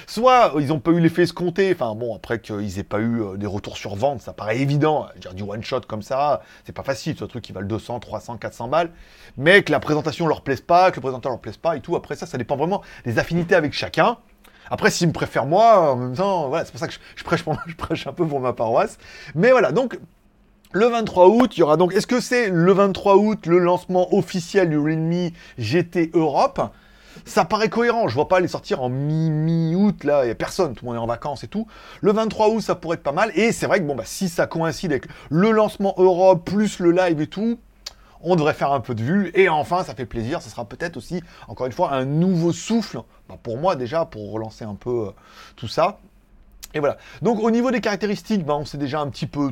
Soit 0.07 0.53
ils 0.59 0.69
n'ont 0.69 0.81
pas 0.81 0.91
eu 0.91 1.01
l'effet 1.01 1.23
escompté, 1.23 1.73
enfin 1.73 1.95
bon, 1.95 2.17
après 2.17 2.41
qu'ils 2.41 2.77
n'aient 2.77 2.83
pas 2.83 2.99
eu 2.99 3.23
euh, 3.23 3.37
des 3.37 3.47
retours 3.47 3.77
sur 3.77 3.95
vente, 3.95 4.21
ça 4.21 4.33
paraît 4.33 4.59
évident. 4.59 5.07
Dire 5.17 5.35
du 5.35 5.43
one 5.43 5.63
shot 5.63 5.83
comme 5.83 6.03
ça, 6.03 6.43
c'est 6.65 6.73
pas 6.73 6.83
facile, 6.83 7.17
ce 7.17 7.25
truc 7.25 7.45
qui 7.45 7.53
valent 7.53 7.69
200, 7.69 8.01
300, 8.01 8.39
400 8.39 8.69
balles. 8.69 8.91
Mais 9.37 9.63
que 9.63 9.73
la 9.73 9.81
présentation 9.81 10.27
leur 10.27 10.43
plaise 10.43 10.61
pas, 10.61 10.91
que 10.91 10.97
le 10.97 11.03
présentateur 11.03 11.31
leur 11.31 11.41
plaise 11.41 11.57
pas 11.57 11.77
et 11.77 11.81
tout. 11.81 11.97
Après 11.97 12.17
ça, 12.17 12.27
ça 12.27 12.39
dépend 12.39 12.57
vraiment 12.57 12.83
des 13.05 13.19
affinités 13.19 13.55
avec 13.55 13.73
chacun. 13.73 14.19
Après, 14.71 14.91
s'ils 14.91 15.09
me 15.09 15.13
préfèrent 15.13 15.47
moi, 15.47 15.93
en 15.93 15.97
même 15.97 16.15
temps, 16.15 16.49
voilà, 16.49 16.65
c'est 16.65 16.71
pour 16.71 16.81
ça 16.81 16.89
que 16.89 16.95
je, 16.95 17.25
prêche 17.25 17.45
je 17.67 17.75
prêche 17.75 18.07
un 18.07 18.13
peu 18.13 18.27
pour 18.27 18.41
ma 18.41 18.53
paroisse. 18.53 18.99
Mais 19.35 19.51
voilà, 19.51 19.71
donc 19.71 19.99
le 20.73 20.87
23 20.87 21.29
août, 21.29 21.57
il 21.57 21.61
y 21.61 21.63
aura 21.63 21.77
donc. 21.77 21.95
Est-ce 21.95 22.07
que 22.07 22.21
c'est 22.21 22.49
le 22.49 22.73
23 22.73 23.17
août 23.17 23.47
le 23.47 23.59
lancement 23.59 24.15
officiel 24.15 24.71
du 24.71 24.79
Realme 24.79 25.31
GT 25.59 26.11
Europe? 26.15 26.61
Ça 27.25 27.45
paraît 27.45 27.69
cohérent, 27.69 28.09
je 28.09 28.15
vois 28.15 28.27
pas 28.27 28.41
les 28.41 28.49
sortir 28.49 28.83
en 28.83 28.89
mi-août, 28.89 30.03
là, 30.03 30.25
il 30.25 30.31
a 30.31 30.35
personne, 30.35 30.75
tout 30.75 30.85
le 30.85 30.91
monde 30.91 30.97
est 30.97 31.03
en 31.03 31.07
vacances 31.07 31.45
et 31.45 31.47
tout. 31.47 31.67
Le 32.01 32.11
23 32.11 32.49
août, 32.49 32.61
ça 32.61 32.75
pourrait 32.75 32.97
être 32.97 33.03
pas 33.03 33.13
mal, 33.13 33.31
et 33.35 33.53
c'est 33.53 33.67
vrai 33.67 33.81
que 33.81 33.85
bon, 33.85 33.95
bah, 33.95 34.05
si 34.07 34.29
ça 34.29 34.47
coïncide 34.47 34.93
avec 34.93 35.05
le 35.31 35.51
lancement 35.51 35.95
Europe, 35.99 36.45
plus 36.45 36.81
le 36.81 36.91
live 36.91 37.21
et 37.21 37.27
tout, 37.27 37.59
on 38.23 38.35
devrait 38.35 38.55
faire 38.55 38.73
un 38.73 38.81
peu 38.81 38.95
de 38.95 39.03
vue, 39.03 39.31
et 39.35 39.49
enfin, 39.49 39.85
ça 39.85 39.95
fait 39.95 40.07
plaisir, 40.07 40.41
ça 40.43 40.49
sera 40.49 40.65
peut-être 40.65 40.97
aussi, 40.97 41.23
encore 41.49 41.67
une 41.67 41.73
fois, 41.73 41.93
un 41.93 42.07
nouveau 42.07 42.53
souffle, 42.53 43.01
bah, 43.29 43.37
pour 43.41 43.59
moi 43.59 43.77
déjà, 43.77 44.05
pour 44.05 44.33
relancer 44.33 44.65
un 44.65 44.75
peu 44.75 45.09
euh, 45.09 45.11
tout 45.55 45.69
ça. 45.69 45.99
Et 46.75 46.81
voilà. 46.81 46.97
Donc 47.21 47.41
au 47.41 47.51
niveau 47.51 47.71
des 47.71 47.81
caractéristiques, 47.81 48.45
bah, 48.45 48.55
on 48.57 48.65
sait 48.65 48.79
déjà 48.79 49.01
un 49.01 49.11
petit 49.11 49.27
peu 49.27 49.51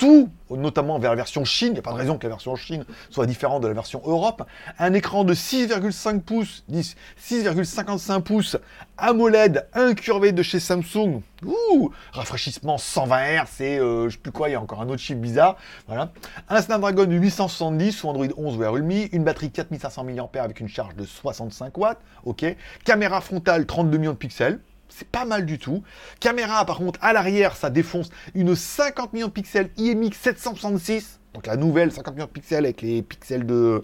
tout, 0.00 0.30
notamment 0.50 0.98
vers 0.98 1.10
la 1.10 1.16
version 1.16 1.44
Chine, 1.44 1.68
il 1.68 1.72
n'y 1.74 1.78
a 1.78 1.82
pas 1.82 1.92
de 1.92 1.98
raison 1.98 2.16
que 2.16 2.22
la 2.26 2.30
version 2.30 2.56
Chine 2.56 2.86
soit 3.10 3.26
différente 3.26 3.62
de 3.62 3.68
la 3.68 3.74
version 3.74 4.00
Europe, 4.06 4.42
un 4.78 4.94
écran 4.94 5.24
de 5.24 5.34
6,5 5.34 6.22
pouces, 6.22 6.64
6,55 6.72 8.22
pouces 8.22 8.56
AMOLED 8.96 9.66
incurvé 9.74 10.32
de 10.32 10.42
chez 10.42 10.58
Samsung, 10.58 11.20
ouh, 11.44 11.90
rafraîchissement 12.12 12.78
120 12.78 13.42
Hz, 13.42 13.48
c'est 13.50 13.78
euh, 13.78 14.08
je 14.08 14.14
sais 14.14 14.20
plus 14.22 14.32
quoi, 14.32 14.48
il 14.48 14.52
y 14.52 14.54
a 14.54 14.60
encore 14.60 14.80
un 14.80 14.88
autre 14.88 15.02
chiffre 15.02 15.20
bizarre, 15.20 15.56
voilà, 15.86 16.10
un 16.48 16.62
Snapdragon 16.62 17.04
870 17.04 17.92
sous 17.92 18.08
Android 18.08 18.26
11 18.38 18.56
ou 18.56 18.58
Realme, 18.58 18.90
une 19.12 19.22
batterie 19.22 19.50
4500 19.50 20.04
mAh 20.04 20.42
avec 20.42 20.60
une 20.60 20.68
charge 20.68 20.94
de 20.96 21.04
65 21.04 21.76
watts, 21.76 22.00
ok, 22.24 22.56
caméra 22.86 23.20
frontale 23.20 23.66
32 23.66 23.98
millions 23.98 24.12
de 24.12 24.16
pixels, 24.16 24.60
c'est 24.90 25.08
pas 25.08 25.24
mal 25.24 25.46
du 25.46 25.58
tout. 25.58 25.82
Caméra, 26.20 26.64
par 26.64 26.78
contre, 26.78 26.98
à 27.02 27.12
l'arrière, 27.12 27.56
ça 27.56 27.70
défonce 27.70 28.10
une 28.34 28.54
50 28.54 29.12
millions 29.12 29.28
de 29.28 29.32
pixels 29.32 29.70
IMX 29.76 30.12
766. 30.12 31.20
Donc 31.34 31.46
la 31.46 31.56
nouvelle 31.56 31.92
50 31.92 32.14
millions 32.14 32.26
de 32.26 32.30
pixels 32.30 32.64
avec 32.64 32.82
les 32.82 33.02
pixels 33.02 33.46
de... 33.46 33.82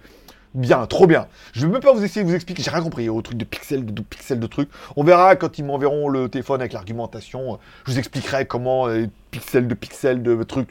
Bien, 0.55 0.87
trop 0.87 1.07
bien. 1.07 1.29
Je 1.53 1.67
vais 1.67 1.73
même 1.73 1.83
pas 1.83 1.93
vous 1.93 2.03
essayer 2.03 2.23
de 2.23 2.29
vous 2.29 2.35
expliquer, 2.35 2.63
j'ai 2.63 2.71
rien 2.71 2.83
compris 2.83 3.11
au 3.11 3.21
truc 3.21 3.37
de 3.37 3.45
pixels, 3.45 3.85
de, 3.85 4.03
pixels 4.03 4.41
de 4.41 4.47
trucs. 4.47 4.71
On 4.97 5.05
verra 5.05 5.37
quand 5.37 5.59
ils 5.59 5.65
m'enverront 5.65 6.09
le 6.09 6.31
téléphone 6.31 6.61
avec 6.61 6.73
l'argumentation. 6.73 7.59
Je 7.85 7.93
vous 7.93 7.99
expliquerai 7.99 8.47
comment 8.47 8.89
euh, 8.89 9.07
pixels 9.31 9.69
de 9.69 9.75
pixels 9.75 10.23
de 10.23 10.43
trucs. 10.45 10.71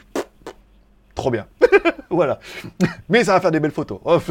Trop 1.14 1.30
bien. 1.30 1.46
voilà. 2.10 2.40
Mais 3.10 3.24
ça 3.24 3.34
va 3.34 3.42
faire 3.42 3.52
des 3.52 3.60
belles 3.60 3.72
photos. 3.72 4.00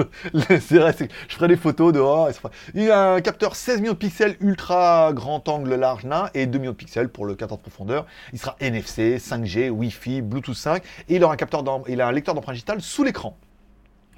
c'est 0.49 0.79
vrai, 0.79 0.95
je 1.29 1.35
ferai 1.35 1.49
des 1.49 1.57
photos 1.57 1.93
dehors. 1.93 2.29
Il 2.75 2.85
y 2.85 2.91
a 2.91 3.15
un 3.15 3.21
capteur 3.21 3.57
16 3.57 3.81
millions 3.81 3.93
de 3.93 3.99
pixels 3.99 4.37
ultra 4.41 5.13
grand 5.13 5.49
angle 5.49 5.75
large 5.75 6.05
nain 6.05 6.31
et 6.35 6.47
2 6.47 6.59
millions 6.59 6.73
de 6.73 6.77
pixels 6.77 7.09
pour 7.09 7.27
le 7.27 7.35
capteur 7.35 7.59
de 7.59 7.63
profondeur. 7.63 8.07
Il 8.33 8.39
sera 8.39 8.57
NFC, 8.61 9.19
5G, 9.19 9.71
Wi-Fi, 9.71 10.23
Bluetooth 10.23 10.55
5 10.55 10.83
et 11.09 11.17
il 11.17 11.25
aura 11.25 11.35
un 11.35 11.37
capteur 11.37 11.65
il 11.89 12.01
a 12.01 12.09
un 12.09 12.13
lecteur 12.13 12.35
d'empreinte 12.35 12.55
digitale 12.55 12.81
sous 12.81 13.05
l'écran. 13.05 13.37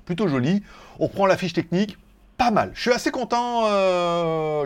Plutôt 0.05 0.29
joli. 0.29 0.63
On 0.99 1.09
prend 1.09 1.27
la 1.27 1.37
fiche 1.37 1.53
technique 1.53 1.99
pas 2.37 2.51
mal. 2.51 2.71
Je 2.75 2.81
suis 2.81 2.93
assez 2.93 3.11
content, 3.11 3.65
euh, 3.67 4.65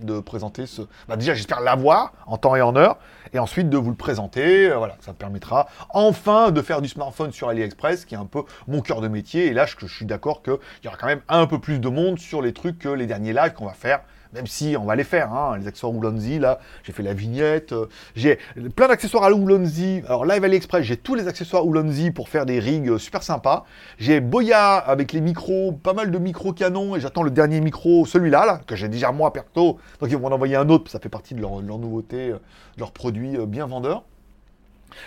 de 0.00 0.20
présenter 0.20 0.66
ce. 0.66 0.82
Bah, 1.08 1.16
déjà, 1.16 1.34
j'espère 1.34 1.60
l'avoir 1.60 2.12
en 2.26 2.36
temps 2.36 2.56
et 2.56 2.62
en 2.62 2.76
heure, 2.76 2.98
et 3.32 3.38
ensuite 3.38 3.68
de 3.68 3.76
vous 3.76 3.90
le 3.90 3.96
présenter. 3.96 4.70
Euh, 4.70 4.76
voilà, 4.76 4.96
ça 5.00 5.12
me 5.12 5.16
permettra 5.16 5.68
enfin 5.90 6.50
de 6.50 6.62
faire 6.62 6.82
du 6.82 6.88
smartphone 6.88 7.32
sur 7.32 7.48
AliExpress, 7.48 8.04
qui 8.04 8.14
est 8.14 8.18
un 8.18 8.26
peu 8.26 8.42
mon 8.68 8.80
cœur 8.80 9.00
de 9.00 9.08
métier. 9.08 9.46
Et 9.46 9.52
là, 9.52 9.66
je 9.66 9.86
suis 9.86 10.06
d'accord 10.06 10.42
qu'il 10.42 10.58
y 10.84 10.88
aura 10.88 10.96
quand 10.96 11.06
même 11.06 11.22
un 11.28 11.46
peu 11.46 11.58
plus 11.58 11.80
de 11.80 11.88
monde 11.88 12.18
sur 12.18 12.42
les 12.42 12.52
trucs 12.52 12.78
que 12.78 12.88
les 12.88 13.06
derniers 13.06 13.32
lives 13.32 13.54
qu'on 13.54 13.66
va 13.66 13.74
faire 13.74 14.00
même 14.32 14.46
si 14.46 14.76
on 14.78 14.84
va 14.84 14.96
les 14.96 15.04
faire, 15.04 15.32
hein, 15.32 15.56
les 15.58 15.66
accessoires 15.66 15.92
Ulanzi, 15.92 16.38
là, 16.38 16.58
j'ai 16.82 16.92
fait 16.92 17.02
la 17.02 17.14
vignette, 17.14 17.72
euh, 17.72 17.86
j'ai 18.14 18.38
plein 18.76 18.88
d'accessoires 18.88 19.24
à 19.24 19.30
Ulanzi, 19.30 20.02
alors 20.06 20.24
Live 20.24 20.44
AliExpress, 20.44 20.82
j'ai 20.82 20.96
tous 20.96 21.14
les 21.14 21.28
accessoires 21.28 21.66
Ulanzi 21.66 22.10
pour 22.10 22.28
faire 22.28 22.46
des 22.46 22.58
rigs 22.58 22.96
super 22.98 23.22
sympas, 23.22 23.64
j'ai 23.98 24.20
Boya 24.20 24.76
avec 24.76 25.12
les 25.12 25.20
micros, 25.20 25.72
pas 25.72 25.94
mal 25.94 26.10
de 26.10 26.18
micros 26.18 26.52
canons, 26.52 26.96
et 26.96 27.00
j'attends 27.00 27.22
le 27.22 27.30
dernier 27.30 27.60
micro, 27.60 28.06
celui-là, 28.06 28.46
là, 28.46 28.60
que 28.66 28.76
j'ai 28.76 28.88
déjà 28.88 29.12
moi 29.12 29.32
perto, 29.32 29.78
donc 30.00 30.10
ils 30.10 30.16
vont 30.16 30.28
en 30.28 30.32
envoyer 30.32 30.56
un 30.56 30.68
autre, 30.68 30.90
ça 30.90 31.00
fait 31.00 31.08
partie 31.08 31.34
de 31.34 31.40
leur, 31.40 31.60
nouveauté, 31.62 32.30
euh, 32.30 32.34
de 32.34 32.80
leur 32.80 32.92
produit 32.92 33.36
euh, 33.36 33.46
bien 33.46 33.66
vendeur. 33.66 34.04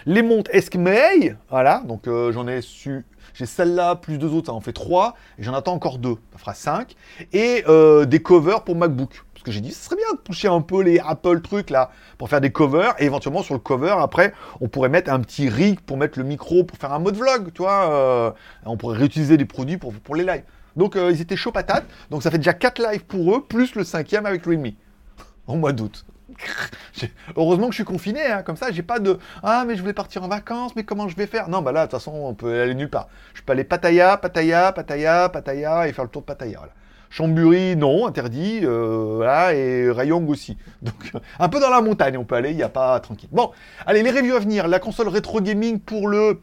Les 0.06 0.22
montres 0.22 0.50
Eskmei, 0.54 1.36
voilà, 1.50 1.84
donc 1.88 2.08
euh, 2.08 2.32
j'en 2.32 2.48
ai 2.48 2.62
su. 2.62 3.06
J'ai 3.34 3.46
celle-là, 3.46 3.96
plus 3.96 4.18
deux 4.18 4.32
autres, 4.32 4.48
ça 4.48 4.54
en 4.54 4.62
fait 4.62 4.74
trois. 4.74 5.16
Et 5.40 5.44
j'en 5.44 5.54
attends 5.54 5.74
encore 5.74 5.98
deux, 5.98 6.18
ça 6.32 6.38
fera 6.38 6.54
cinq. 6.54 6.96
Et 7.32 7.64
euh, 7.68 8.06
des 8.06 8.22
covers 8.22 8.64
pour 8.64 8.76
MacBook. 8.76 9.24
Parce 9.34 9.44
que 9.44 9.52
j'ai 9.52 9.62
dit, 9.62 9.72
ce 9.72 9.86
serait 9.86 9.96
bien 9.96 10.14
de 10.14 10.20
toucher 10.20 10.48
un 10.48 10.62
peu 10.62 10.84
les 10.84 11.00
Apple 11.00 11.42
trucs 11.42 11.70
là, 11.70 11.92
pour 12.18 12.30
faire 12.30 12.42
des 12.42 12.52
covers. 12.52 12.94
Et 13.00 13.06
éventuellement, 13.06 13.44
sur 13.44 13.56
le 13.56 13.60
cover, 13.60 13.96
après, 14.00 14.34
on 14.62 14.68
pourrait 14.68 14.90
mettre 14.90 15.12
un 15.12 15.20
petit 15.20 15.50
rig 15.50 15.80
pour 15.82 15.98
mettre 15.98 16.20
le 16.20 16.26
micro, 16.26 16.64
pour 16.64 16.78
faire 16.78 16.94
un 16.94 17.00
mode 17.00 17.16
vlog, 17.16 17.52
tu 17.54 17.64
vois. 17.64 17.92
euh, 17.92 18.32
on 18.66 18.78
pourrait 18.78 18.98
réutiliser 18.98 19.38
des 19.38 19.46
produits 19.46 19.78
pour, 19.78 19.94
pour 19.94 20.16
les 20.16 20.24
lives. 20.24 20.44
Donc, 20.76 20.96
ils 20.96 21.22
étaient 21.22 21.36
chauds 21.36 21.52
patates. 21.52 21.86
Donc, 22.10 22.24
ça 22.24 22.32
fait 22.32 22.38
déjà 22.38 22.54
quatre 22.54 22.82
lives 22.82 23.06
pour 23.06 23.36
eux, 23.36 23.44
plus 23.44 23.76
le 23.76 23.84
cinquième 23.84 24.26
avec 24.26 24.46
Realme. 24.46 24.72
Au 25.48 25.56
mois 25.56 25.72
d'août. 25.72 26.06
Heureusement 27.36 27.68
que 27.68 27.74
je 27.74 27.78
suis 27.78 27.84
confiné, 27.84 28.26
hein, 28.26 28.44
comme 28.44 28.58
ça, 28.58 28.72
j'ai 28.72 28.84
pas 28.84 29.00
de 29.00 29.18
ah 29.42 29.64
mais 29.68 29.76
je 29.76 29.82
voulais 29.82 29.94
partir 29.94 30.24
en 30.24 30.28
vacances, 30.28 30.76
mais 30.76 30.84
comment 30.84 31.08
je 31.08 31.16
vais 31.16 31.28
faire? 31.28 31.50
Non, 31.50 31.62
bah 31.62 31.72
là, 31.72 31.86
de 31.86 31.92
toute 31.92 32.00
façon, 32.00 32.12
on 32.12 32.34
peut 32.34 32.62
aller 32.62 32.76
nulle 32.76 32.90
part. 32.90 33.10
Je 33.34 33.42
peux 33.42 33.54
aller 33.54 33.64
Pattaya, 33.64 34.18
Pattaya, 34.18 34.72
Pattaya, 34.72 35.30
Pattaya 35.30 35.88
et 35.88 35.94
faire 35.94 36.06
le 36.06 36.10
tour 36.10 36.22
de 36.22 36.28
Pattaya. 36.28 36.58
Voilà. 36.58 36.74
Chamburi, 37.10 37.76
non, 37.76 38.08
interdit, 38.08 38.62
euh, 38.64 39.52
et 39.52 39.92
Rayong 39.92 40.28
aussi. 40.30 40.58
Donc, 40.82 41.12
un 41.40 41.48
peu 41.48 41.60
dans 41.60 41.70
la 41.70 41.80
montagne, 41.80 42.18
on 42.18 42.26
peut 42.26 42.34
aller, 42.34 42.50
il 42.50 42.56
n'y 42.56 42.64
a 42.64 42.70
pas 42.70 43.00
tranquille. 43.00 43.30
Bon, 43.32 43.52
allez, 43.86 44.02
les 44.02 44.10
reviews 44.10 44.36
à 44.36 44.40
venir. 44.40 44.68
La 44.68 44.80
console 44.80 45.10
rétro 45.10 45.40
gaming 45.40 45.80
pour 45.80 46.08
le 46.08 46.42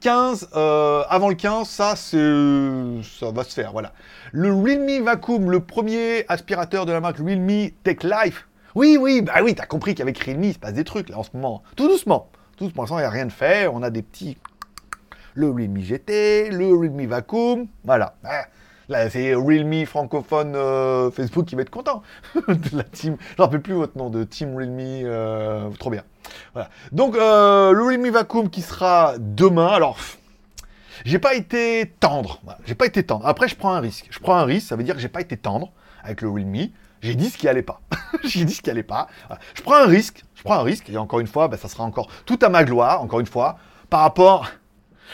15, 0.00 0.48
euh, 0.56 1.04
avant 1.08 1.28
le 1.28 1.36
15, 1.36 1.68
ça, 1.68 1.94
ça 1.94 3.30
va 3.30 3.44
se 3.44 3.54
faire, 3.54 3.70
voilà. 3.70 3.92
Le 4.32 4.52
Realme 4.52 5.04
Vacuum, 5.04 5.48
le 5.48 5.60
premier 5.60 6.24
aspirateur 6.26 6.84
de 6.84 6.92
la 6.92 7.00
marque 7.00 7.18
Realme 7.18 7.70
Tech 7.84 7.98
Life. 8.02 8.48
Oui, 8.74 8.96
oui, 9.00 9.22
bah 9.22 9.34
oui, 9.42 9.54
t'as 9.54 9.66
compris 9.66 9.94
qu'avec 9.94 10.18
Realme, 10.18 10.44
il 10.44 10.54
se 10.54 10.58
passe 10.58 10.74
des 10.74 10.84
trucs, 10.84 11.08
là, 11.08 11.18
en 11.18 11.22
ce 11.22 11.30
moment. 11.34 11.62
Tout 11.76 11.88
doucement. 11.88 12.30
Tout 12.56 12.68
doucement, 12.68 12.86
il 12.98 13.02
n'y 13.02 13.06
a 13.06 13.10
rien 13.10 13.26
de 13.26 13.32
fait. 13.32 13.66
On 13.66 13.82
a 13.82 13.90
des 13.90 14.02
petits... 14.02 14.38
Le 15.34 15.50
Realme 15.50 15.78
GT, 15.78 16.50
le 16.50 16.74
Realme 16.76 17.06
Vacuum, 17.06 17.66
voilà. 17.84 18.16
Ah, 18.22 18.44
Là, 18.88 19.08
c'est 19.08 19.34
Realme 19.34 19.86
francophone 19.86 20.54
euh, 20.54 21.10
Facebook 21.10 21.46
qui 21.46 21.54
va 21.54 21.62
être 21.62 21.70
content. 21.70 22.02
de 22.34 22.56
la 22.76 22.82
team, 22.84 23.16
rappelle 23.38 23.62
plus 23.62 23.74
votre 23.74 23.96
nom, 23.96 24.10
de 24.10 24.24
Team 24.24 24.54
Realme, 24.54 24.78
euh, 24.80 25.70
trop 25.78 25.90
bien. 25.90 26.02
Voilà. 26.52 26.68
Donc, 26.90 27.16
euh, 27.16 27.72
le 27.72 27.82
Realme 27.82 28.10
Vacuum 28.10 28.50
qui 28.50 28.60
sera 28.60 29.14
demain. 29.18 29.68
Alors, 29.68 29.96
j'ai 31.04 31.18
pas 31.18 31.34
été 31.34 31.94
tendre. 32.00 32.40
J'ai 32.66 32.74
pas 32.74 32.86
été 32.86 33.02
tendre. 33.02 33.26
Après, 33.26 33.48
je 33.48 33.56
prends 33.56 33.72
un 33.72 33.80
risque. 33.80 34.08
Je 34.10 34.18
prends 34.18 34.34
un 34.34 34.44
risque, 34.44 34.68
ça 34.68 34.76
veut 34.76 34.84
dire 34.84 34.94
que 34.94 35.00
j'ai 35.00 35.08
pas 35.08 35.20
été 35.20 35.36
tendre 35.36 35.72
avec 36.02 36.20
le 36.20 36.28
Realme. 36.28 36.68
J'ai 37.02 37.14
dit 37.16 37.30
ce 37.30 37.36
qui 37.36 37.48
allait 37.48 37.62
pas. 37.62 37.80
j'ai 38.24 38.44
dit 38.44 38.54
ce 38.54 38.62
qui 38.62 38.70
allait 38.70 38.82
pas. 38.82 39.08
Je 39.54 39.62
prends 39.62 39.74
un 39.76 39.86
risque. 39.86 40.24
Je 40.36 40.42
prends 40.42 40.54
un 40.54 40.62
risque. 40.62 40.88
Et 40.88 40.96
encore 40.96 41.20
une 41.20 41.26
fois, 41.26 41.48
bah, 41.48 41.56
ça 41.56 41.68
sera 41.68 41.84
encore 41.84 42.08
tout 42.26 42.38
à 42.42 42.48
ma 42.48 42.64
gloire, 42.64 43.02
encore 43.02 43.20
une 43.20 43.26
fois, 43.26 43.58
par 43.90 44.00
rapport. 44.00 44.48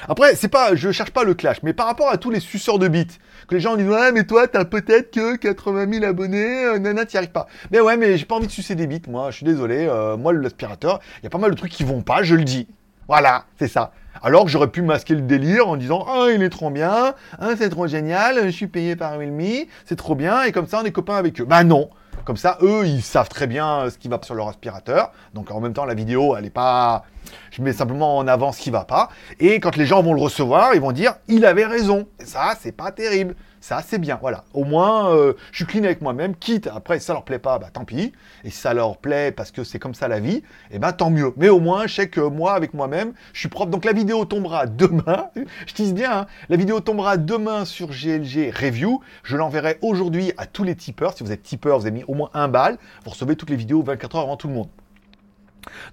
Après, 0.07 0.37
c'est 0.37 0.49
pas, 0.49 0.77
je 0.77 0.93
cherche 0.93 1.11
pas 1.11 1.25
le 1.25 1.35
clash, 1.35 1.57
mais 1.65 1.73
par 1.73 1.87
rapport 1.87 2.09
à 2.09 2.19
tous 2.19 2.31
les 2.31 2.39
suceurs 2.39 2.79
de 2.79 2.87
bits, 2.87 3.07
que 3.49 3.55
les 3.55 3.61
gens 3.61 3.77
disent 3.77 3.89
ouais, 3.89 4.13
mais 4.13 4.25
toi, 4.25 4.47
t'as 4.47 4.65
peut-être 4.65 5.11
que 5.11 5.35
80 5.37 5.93
000 5.93 6.05
abonnés, 6.05 6.67
euh, 6.67 6.79
nana, 6.79 7.05
t'y 7.05 7.17
arrives 7.17 7.33
pas. 7.33 7.49
Mais 7.73 7.81
ouais, 7.81 7.97
mais 7.97 8.17
j'ai 8.17 8.25
pas 8.25 8.37
envie 8.37 8.47
de 8.47 8.53
sucer 8.53 8.77
des 8.77 8.87
bits, 8.87 9.03
moi. 9.09 9.31
Je 9.31 9.37
suis 9.39 9.45
désolé. 9.47 9.87
euh, 9.89 10.17
moi, 10.17 10.33
l'aspirateur, 10.33 11.01
il 11.21 11.25
y 11.25 11.27
a 11.27 11.31
pas 11.31 11.39
mal 11.39 11.51
de 11.51 11.57
trucs 11.57 11.73
qui 11.73 11.83
vont 11.83 12.03
pas, 12.03 12.23
je 12.23 12.37
le 12.37 12.45
dis. 12.45 12.69
Voilà, 13.09 13.45
c'est 13.59 13.69
ça. 13.69 13.93
Alors 14.23 14.45
que 14.45 14.51
j'aurais 14.51 14.69
pu 14.69 14.83
masquer 14.83 15.15
le 15.15 15.23
délire 15.23 15.67
en 15.67 15.77
disant 15.77 16.05
Ah, 16.07 16.27
il 16.31 16.43
est 16.43 16.51
trop 16.51 16.69
bien, 16.69 17.15
ah, 17.39 17.51
c'est 17.57 17.71
trop 17.71 17.87
génial, 17.87 18.45
je 18.45 18.51
suis 18.51 18.67
payé 18.67 18.97
par 18.97 19.17
Realme, 19.17 19.67
c'est 19.87 19.97
trop 19.97 20.15
bien, 20.15 20.43
et 20.43 20.53
comme 20.53 20.67
ça 20.67 20.81
on 20.83 20.85
est 20.85 20.93
copains 20.93 21.17
avec 21.17 21.41
eux. 21.41 21.47
Bah 21.47 21.65
non 21.65 21.89
Comme 22.27 22.37
ça, 22.37 22.59
eux, 22.61 22.87
ils 22.87 23.01
savent 23.01 23.31
très 23.31 23.47
bien 23.47 23.79
euh, 23.79 23.91
ce 23.91 23.97
qui 23.97 24.09
va 24.09 24.21
sur 24.23 24.35
leur 24.35 24.49
aspirateur. 24.49 25.13
Donc 25.33 25.51
en 25.51 25.61
même 25.61 25.73
temps, 25.73 25.87
la 25.87 25.95
vidéo, 25.95 26.37
elle 26.37 26.45
est 26.45 26.51
pas. 26.51 27.05
Je 27.51 27.63
mets 27.63 27.73
simplement 27.73 28.19
en 28.19 28.29
avant 28.29 28.53
ce 28.53 28.61
qui 28.61 28.71
va 28.71 28.85
pas. 28.85 29.09
Et 29.41 29.59
quand 29.59 29.77
les 29.77 29.87
gens 29.87 30.03
vont 30.03 30.13
le 30.13 30.21
recevoir, 30.21 30.75
ils 30.75 30.81
vont 30.83 30.93
dire 30.93 31.15
Il 31.29 31.47
avait 31.47 31.65
raison. 31.65 32.09
Ça, 32.23 32.55
c'est 32.61 32.73
pas 32.73 32.93
terrible. 32.93 33.37
Ça, 33.61 33.83
c'est 33.85 33.99
bien. 33.99 34.19
Voilà. 34.21 34.45
Au 34.55 34.65
moins, 34.65 35.11
euh, 35.15 35.35
je 35.51 35.57
suis 35.57 35.67
clean 35.67 35.85
avec 35.85 36.01
moi-même. 36.01 36.35
Quitte, 36.37 36.69
après, 36.69 36.99
si 36.99 37.07
ça 37.07 37.13
leur 37.13 37.25
plaît 37.25 37.39
pas, 37.39 37.59
bah 37.59 37.69
tant 37.73 37.85
pis. 37.85 38.13
Et 38.45 38.51
si 38.51 38.59
ça 38.59 38.73
leur 38.75 38.99
plaît 38.99 39.33
parce 39.33 39.51
que 39.51 39.65
c'est 39.65 39.79
comme 39.79 39.95
ça 39.95 40.07
la 40.09 40.21
vie, 40.21 40.43
et 40.71 40.79
ben 40.79 40.93
tant 40.93 41.11
mieux. 41.11 41.33
Mais 41.37 41.49
au 41.49 41.59
moins, 41.61 41.87
je 41.87 41.95
sais 41.95 42.09
que 42.09 42.21
moi, 42.21 42.55
avec 42.55 42.75
moi-même, 42.75 43.13
je 43.33 43.41
suis 43.41 43.49
propre. 43.49 43.71
Donc 43.71 43.85
la 43.85 43.93
vidéo 43.93 44.25
tombera 44.25 44.67
demain. 44.67 45.29
je 45.67 45.75
tease 45.75 45.93
bien. 45.95 46.21
hein. 46.21 46.27
La 46.49 46.57
vidéo 46.57 46.81
tombera 46.81 47.17
demain 47.17 47.65
sur 47.65 47.89
GLG 47.89 48.53
Review. 48.55 49.01
Je 49.25 49.37
l'enverrai 49.37 49.79
aujourd'hui 49.83 50.33
à 50.37 50.47
tous 50.47 50.65
les 50.65 50.77
tipeurs. 50.77 51.15
Si 51.17 51.25
vous 51.25 51.33
êtes 51.33 51.43
tipeur, 51.43 51.79
vous 51.79 51.87
avez 51.87 51.97
mis 51.97 52.05
au 52.05 52.15
moins 52.15 52.31
un 52.35 52.49
bal. 52.49 52.79
Vous 53.05 53.11
recevez 53.11 53.37
toutes 53.37 53.51
les 53.51 53.57
vidéos 53.57 53.83
24 53.83 54.17
heures 54.17 54.23
avant 54.23 54.37
tout 54.37 54.49
le 54.49 54.55
monde. 54.55 54.69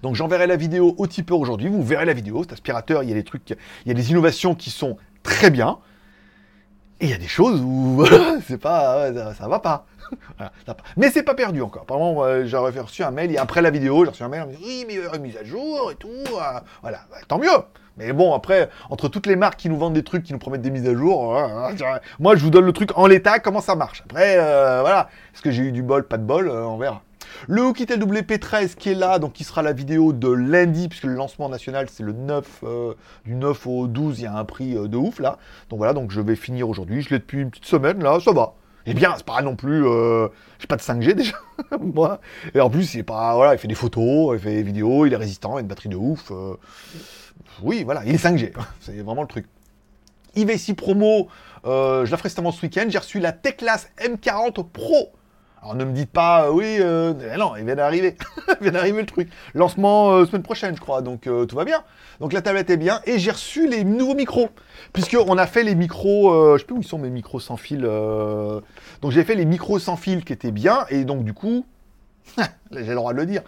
Donc 0.02 0.14
j'enverrai 0.14 0.46
la 0.46 0.56
vidéo 0.56 0.94
au 0.98 1.06
tipeur 1.06 1.38
aujourd'hui. 1.38 1.68
Vous 1.68 1.82
verrez 1.82 2.04
la 2.04 2.12
vidéo. 2.12 2.42
Cet 2.42 2.52
aspirateur, 2.54 3.02
il 3.02 3.08
y 3.08 3.12
a 3.12 3.14
des 3.16 3.24
trucs, 3.24 3.50
il 3.50 3.88
y 3.88 3.90
a 3.90 3.94
des 3.94 4.10
innovations 4.10 4.54
qui 4.54 4.70
sont 4.70 4.96
très 5.22 5.50
bien. 5.50 5.78
Et 7.00 7.06
il 7.06 7.10
y 7.10 7.14
a 7.14 7.18
des 7.18 7.28
choses 7.28 7.60
où 7.62 8.04
c'est 8.48 8.58
pas, 8.58 9.08
ça, 9.38 9.48
va 9.48 9.58
pas. 9.60 9.84
Mais 10.96 11.10
c'est 11.10 11.22
pas 11.22 11.34
perdu 11.34 11.60
encore. 11.62 11.84
Par 11.84 11.96
exemple, 11.98 12.20
euh, 12.20 12.46
j'aurais 12.46 12.70
reçu 12.78 13.02
un 13.02 13.10
mail 13.10 13.32
et 13.32 13.38
après 13.38 13.60
la 13.62 13.70
vidéo, 13.70 14.04
j'ai 14.04 14.10
reçu 14.10 14.22
un 14.22 14.28
mail, 14.28 14.46
me 14.46 14.56
oui, 14.56 14.84
mais 14.86 14.94
il 14.94 15.02
y 15.02 15.06
aura 15.06 15.16
une 15.16 15.22
mise 15.22 15.36
à 15.36 15.44
jour 15.44 15.90
et 15.92 15.96
tout. 15.96 16.08
euh, 16.08 16.60
voilà, 16.82 17.00
Bah, 17.10 17.16
tant 17.28 17.38
mieux. 17.38 17.48
Mais 17.98 18.12
bon, 18.12 18.34
après, 18.34 18.68
entre 18.90 19.08
toutes 19.08 19.26
les 19.26 19.36
marques 19.36 19.56
qui 19.58 19.70
nous 19.70 19.78
vendent 19.78 19.94
des 19.94 20.04
trucs, 20.04 20.22
qui 20.22 20.32
nous 20.34 20.38
promettent 20.38 20.60
des 20.60 20.70
mises 20.70 20.86
à 20.86 20.94
jour, 20.94 21.34
euh, 21.36 21.70
euh, 21.80 21.98
moi 22.18 22.36
je 22.36 22.42
vous 22.44 22.50
donne 22.50 22.66
le 22.66 22.72
truc 22.74 22.90
en 22.94 23.06
l'état, 23.06 23.38
comment 23.38 23.62
ça 23.62 23.74
marche. 23.74 24.02
Après, 24.04 24.36
euh, 24.38 24.80
voilà, 24.82 25.08
est-ce 25.34 25.40
que 25.40 25.50
j'ai 25.50 25.62
eu 25.62 25.72
du 25.72 25.82
bol, 25.82 26.06
pas 26.06 26.18
de 26.18 26.22
bol, 26.22 26.48
euh, 26.48 26.66
on 26.66 26.76
verra. 26.76 27.00
Le 27.48 27.62
Hokitel 27.62 28.00
WP13 28.02 28.74
qui 28.74 28.90
est 28.90 28.94
là, 28.94 29.18
donc 29.18 29.32
qui 29.32 29.44
sera 29.44 29.62
la 29.62 29.72
vidéo 29.72 30.12
de 30.12 30.28
lundi, 30.28 30.88
puisque 30.88 31.04
le 31.04 31.14
lancement 31.14 31.48
national 31.48 31.86
c'est 31.90 32.02
le 32.02 32.12
9, 32.12 32.60
euh, 32.64 32.94
du 33.24 33.34
9 33.34 33.66
au 33.66 33.86
12, 33.86 34.20
il 34.20 34.22
y 34.24 34.26
a 34.26 34.36
un 34.36 34.44
prix 34.44 34.76
euh, 34.76 34.88
de 34.88 34.96
ouf 34.96 35.20
là. 35.20 35.38
Donc 35.70 35.78
voilà, 35.78 35.92
donc 35.92 36.10
je 36.10 36.20
vais 36.20 36.36
finir 36.36 36.68
aujourd'hui, 36.68 37.02
je 37.02 37.10
l'ai 37.10 37.18
depuis 37.18 37.40
une 37.40 37.50
petite 37.50 37.66
semaine 37.66 38.02
là, 38.02 38.18
ça 38.20 38.32
va. 38.32 38.54
Eh 38.88 38.94
bien, 38.94 39.14
c'est 39.16 39.26
pas 39.26 39.42
non 39.42 39.56
plus, 39.56 39.84
euh, 39.84 40.28
j'ai 40.60 40.68
pas 40.68 40.76
de 40.76 40.82
5G 40.82 41.12
déjà, 41.14 41.36
moi. 41.80 42.20
Et 42.54 42.60
en 42.60 42.70
plus, 42.70 42.94
il 42.94 43.00
est 43.00 43.02
pas, 43.02 43.34
voilà, 43.34 43.54
il 43.54 43.58
fait 43.58 43.66
des 43.66 43.74
photos, 43.74 44.36
il 44.36 44.40
fait 44.40 44.54
des 44.54 44.62
vidéos, 44.62 45.06
il 45.06 45.12
est 45.12 45.16
résistant, 45.16 45.54
il 45.54 45.58
a 45.58 45.60
une 45.62 45.66
batterie 45.66 45.88
de 45.88 45.96
ouf. 45.96 46.30
euh. 46.30 46.54
oui, 47.62 47.82
voilà, 47.84 48.02
il 48.04 48.14
est 48.14 48.24
5G, 48.24 48.52
c'est 48.80 48.92
vraiment 49.02 49.22
le 49.22 49.28
truc. 49.28 49.46
IVC 50.36 50.76
Promo, 50.76 51.28
je 51.64 52.10
la 52.10 52.16
ferai 52.16 52.28
justement 52.28 52.52
ce 52.52 52.62
week-end. 52.62 52.84
J'ai 52.88 52.98
reçu 52.98 53.20
la 53.20 53.32
Teclas 53.32 53.86
M40 53.98 54.64
Pro. 54.70 55.12
Alors 55.66 55.74
ne 55.74 55.84
me 55.84 55.90
dites 55.90 56.12
pas, 56.12 56.46
euh, 56.46 56.52
oui, 56.52 56.76
euh, 56.78 57.12
non, 57.36 57.56
il 57.56 57.64
vient 57.64 57.74
d'arriver. 57.74 58.16
il 58.60 58.62
vient 58.62 58.70
d'arriver 58.70 59.00
le 59.00 59.06
truc. 59.06 59.28
Lancement 59.52 60.12
euh, 60.12 60.24
semaine 60.24 60.44
prochaine, 60.44 60.76
je 60.76 60.80
crois, 60.80 61.02
donc 61.02 61.22
tout 61.22 61.56
va 61.56 61.64
bien. 61.64 61.82
Donc 62.20 62.32
la 62.32 62.40
tablette 62.40 62.70
est 62.70 62.76
bien. 62.76 63.00
Et 63.04 63.18
j'ai 63.18 63.32
reçu 63.32 63.68
les 63.68 63.82
nouveaux 63.82 64.14
micros. 64.14 64.50
Puisqu'on 64.92 65.36
a 65.36 65.46
fait 65.48 65.64
les 65.64 65.74
micros, 65.74 66.54
je 66.54 66.60
sais 66.60 66.66
plus 66.66 66.76
où 66.76 66.80
ils 66.82 66.86
sont 66.86 66.98
mes 66.98 67.10
micros 67.10 67.40
sans 67.40 67.56
fil. 67.56 67.80
Donc 69.02 69.10
j'ai 69.10 69.24
fait 69.24 69.34
les 69.34 69.44
micros 69.44 69.80
sans 69.80 69.96
fil 69.96 70.24
qui 70.24 70.32
étaient 70.32 70.52
bien. 70.52 70.86
Et 70.88 71.04
donc 71.04 71.24
du 71.24 71.34
coup, 71.34 71.66
j'ai 72.70 72.86
le 72.86 72.94
droit 72.94 73.12
de 73.12 73.18
le 73.18 73.26
dire. 73.26 73.42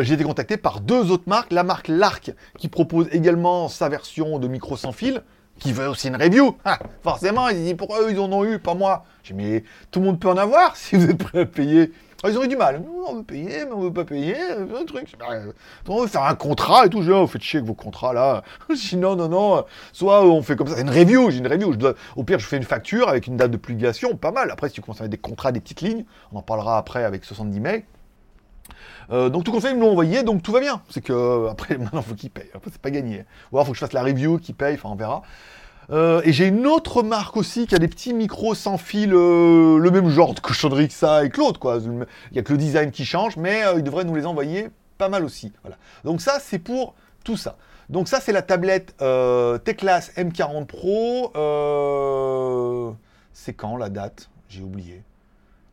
J'ai 0.00 0.14
été 0.14 0.24
contacté 0.24 0.56
par 0.56 0.80
deux 0.80 1.10
autres 1.10 1.28
marques. 1.28 1.52
La 1.52 1.64
marque 1.64 1.88
Lark, 1.88 2.32
qui 2.56 2.68
propose 2.68 3.08
également 3.12 3.68
sa 3.68 3.90
version 3.90 4.38
de 4.38 4.48
micro 4.48 4.78
sans 4.78 4.92
fil, 4.92 5.22
qui 5.58 5.72
veut 5.72 5.88
aussi 5.88 6.08
une 6.08 6.16
review. 6.16 6.56
Ah, 6.64 6.78
forcément, 7.02 7.48
ils 7.48 7.56
disent 7.56 7.74
pourquoi 7.76 8.02
eux, 8.02 8.10
ils 8.10 8.18
en 8.18 8.32
ont 8.32 8.44
eu, 8.44 8.58
pas 8.58 8.74
moi? 8.74 9.04
J'ai 9.22 9.34
dit, 9.34 9.42
mais 9.42 9.64
tout 9.90 10.00
le 10.00 10.06
monde 10.06 10.20
peut 10.20 10.28
en 10.28 10.36
avoir 10.36 10.76
si 10.76 10.96
vous 10.96 11.10
êtes 11.10 11.18
prêt 11.18 11.40
à 11.40 11.46
payer. 11.46 11.92
Ah, 12.24 12.30
ils 12.30 12.36
ont 12.36 12.42
eu 12.42 12.48
du 12.48 12.56
mal. 12.56 12.82
On 13.06 13.14
veut 13.14 13.22
payer, 13.22 13.64
mais 13.64 13.72
on 13.72 13.80
veut 13.80 13.92
pas 13.92 14.04
payer. 14.04 14.34
Un 14.36 14.84
truc. 14.84 15.14
On 15.86 16.00
veut 16.00 16.08
faire 16.08 16.24
un 16.24 16.34
contrat 16.34 16.86
et 16.86 16.88
tout. 16.88 17.00
Je 17.00 17.06
dis, 17.06 17.12
oh, 17.12 17.20
vous 17.20 17.26
faites 17.28 17.42
chier 17.42 17.58
avec 17.58 17.68
vos 17.68 17.74
contrats 17.74 18.12
là. 18.12 18.42
Je 18.68 18.74
dis, 18.74 18.96
non, 18.96 19.14
non, 19.14 19.28
non. 19.28 19.64
Soit 19.92 20.24
on 20.24 20.42
fait 20.42 20.56
comme 20.56 20.66
ça. 20.66 20.74
C'est 20.74 20.82
une 20.82 20.90
review. 20.90 21.30
J'ai 21.30 21.38
une 21.38 21.46
review. 21.46 21.72
Au 22.16 22.24
pire, 22.24 22.40
je 22.40 22.46
fais 22.46 22.56
une 22.56 22.64
facture 22.64 23.08
avec 23.08 23.28
une 23.28 23.36
date 23.36 23.52
de 23.52 23.56
publication. 23.56 24.16
Pas 24.16 24.32
mal. 24.32 24.50
Après, 24.50 24.68
si 24.68 24.74
tu 24.74 24.80
commences 24.80 25.00
à 25.00 25.04
mettre 25.04 25.12
des 25.12 25.18
contrats, 25.18 25.52
des 25.52 25.60
petites 25.60 25.80
lignes, 25.80 26.04
on 26.32 26.38
en 26.38 26.42
parlera 26.42 26.76
après 26.76 27.04
avec 27.04 27.24
70 27.24 27.60
mails. 27.60 27.84
Euh, 29.10 29.30
donc 29.30 29.44
tout 29.44 29.52
compte 29.52 29.62
fait, 29.62 29.70
ils 29.70 29.76
me 29.76 29.80
l'ont 29.80 29.90
envoyé, 29.90 30.22
donc 30.22 30.42
tout 30.42 30.52
va 30.52 30.60
bien. 30.60 30.82
C'est 30.90 31.00
que 31.00 31.12
euh, 31.12 31.50
après 31.50 31.78
maintenant 31.78 32.02
faut 32.02 32.14
qu'ils 32.14 32.30
payent. 32.30 32.50
Après 32.54 32.70
c'est 32.70 32.80
pas 32.80 32.90
gagné. 32.90 33.24
Ou 33.52 33.56
alors 33.56 33.66
faut 33.66 33.72
que 33.72 33.78
je 33.78 33.84
fasse 33.84 33.92
la 33.92 34.02
review, 34.02 34.38
qu'ils 34.38 34.54
payent, 34.54 34.74
enfin 34.74 34.90
on 34.90 34.96
verra. 34.96 35.22
Euh, 35.90 36.20
et 36.24 36.32
j'ai 36.32 36.46
une 36.46 36.66
autre 36.66 37.02
marque 37.02 37.38
aussi 37.38 37.66
qui 37.66 37.74
a 37.74 37.78
des 37.78 37.88
petits 37.88 38.12
micros 38.12 38.54
sans 38.54 38.76
fil, 38.76 39.10
le 39.10 39.90
même 39.90 40.10
genre 40.10 40.34
de 40.34 40.40
que 40.40 40.52
ça 40.90 41.24
et 41.24 41.30
que 41.30 41.38
l'autre 41.38 41.58
quoi. 41.58 41.78
Il 41.78 42.36
y 42.36 42.38
a 42.38 42.42
que 42.42 42.52
le 42.52 42.58
design 42.58 42.90
qui 42.90 43.06
change, 43.06 43.38
mais 43.38 43.62
ils 43.74 43.82
devraient 43.82 44.04
nous 44.04 44.14
les 44.14 44.26
envoyer 44.26 44.68
pas 44.98 45.08
mal 45.08 45.24
aussi. 45.24 45.52
Voilà. 45.62 45.78
Donc 46.04 46.20
ça 46.20 46.38
c'est 46.40 46.58
pour 46.58 46.94
tout 47.24 47.38
ça. 47.38 47.56
Donc 47.88 48.06
ça 48.08 48.20
c'est 48.20 48.32
la 48.32 48.42
tablette 48.42 48.94
Teclas 48.98 50.10
M40 50.18 50.66
Pro. 50.66 51.32
C'est 53.32 53.54
quand 53.54 53.78
la 53.78 53.88
date? 53.88 54.28
J'ai 54.50 54.62
oublié. 54.62 55.02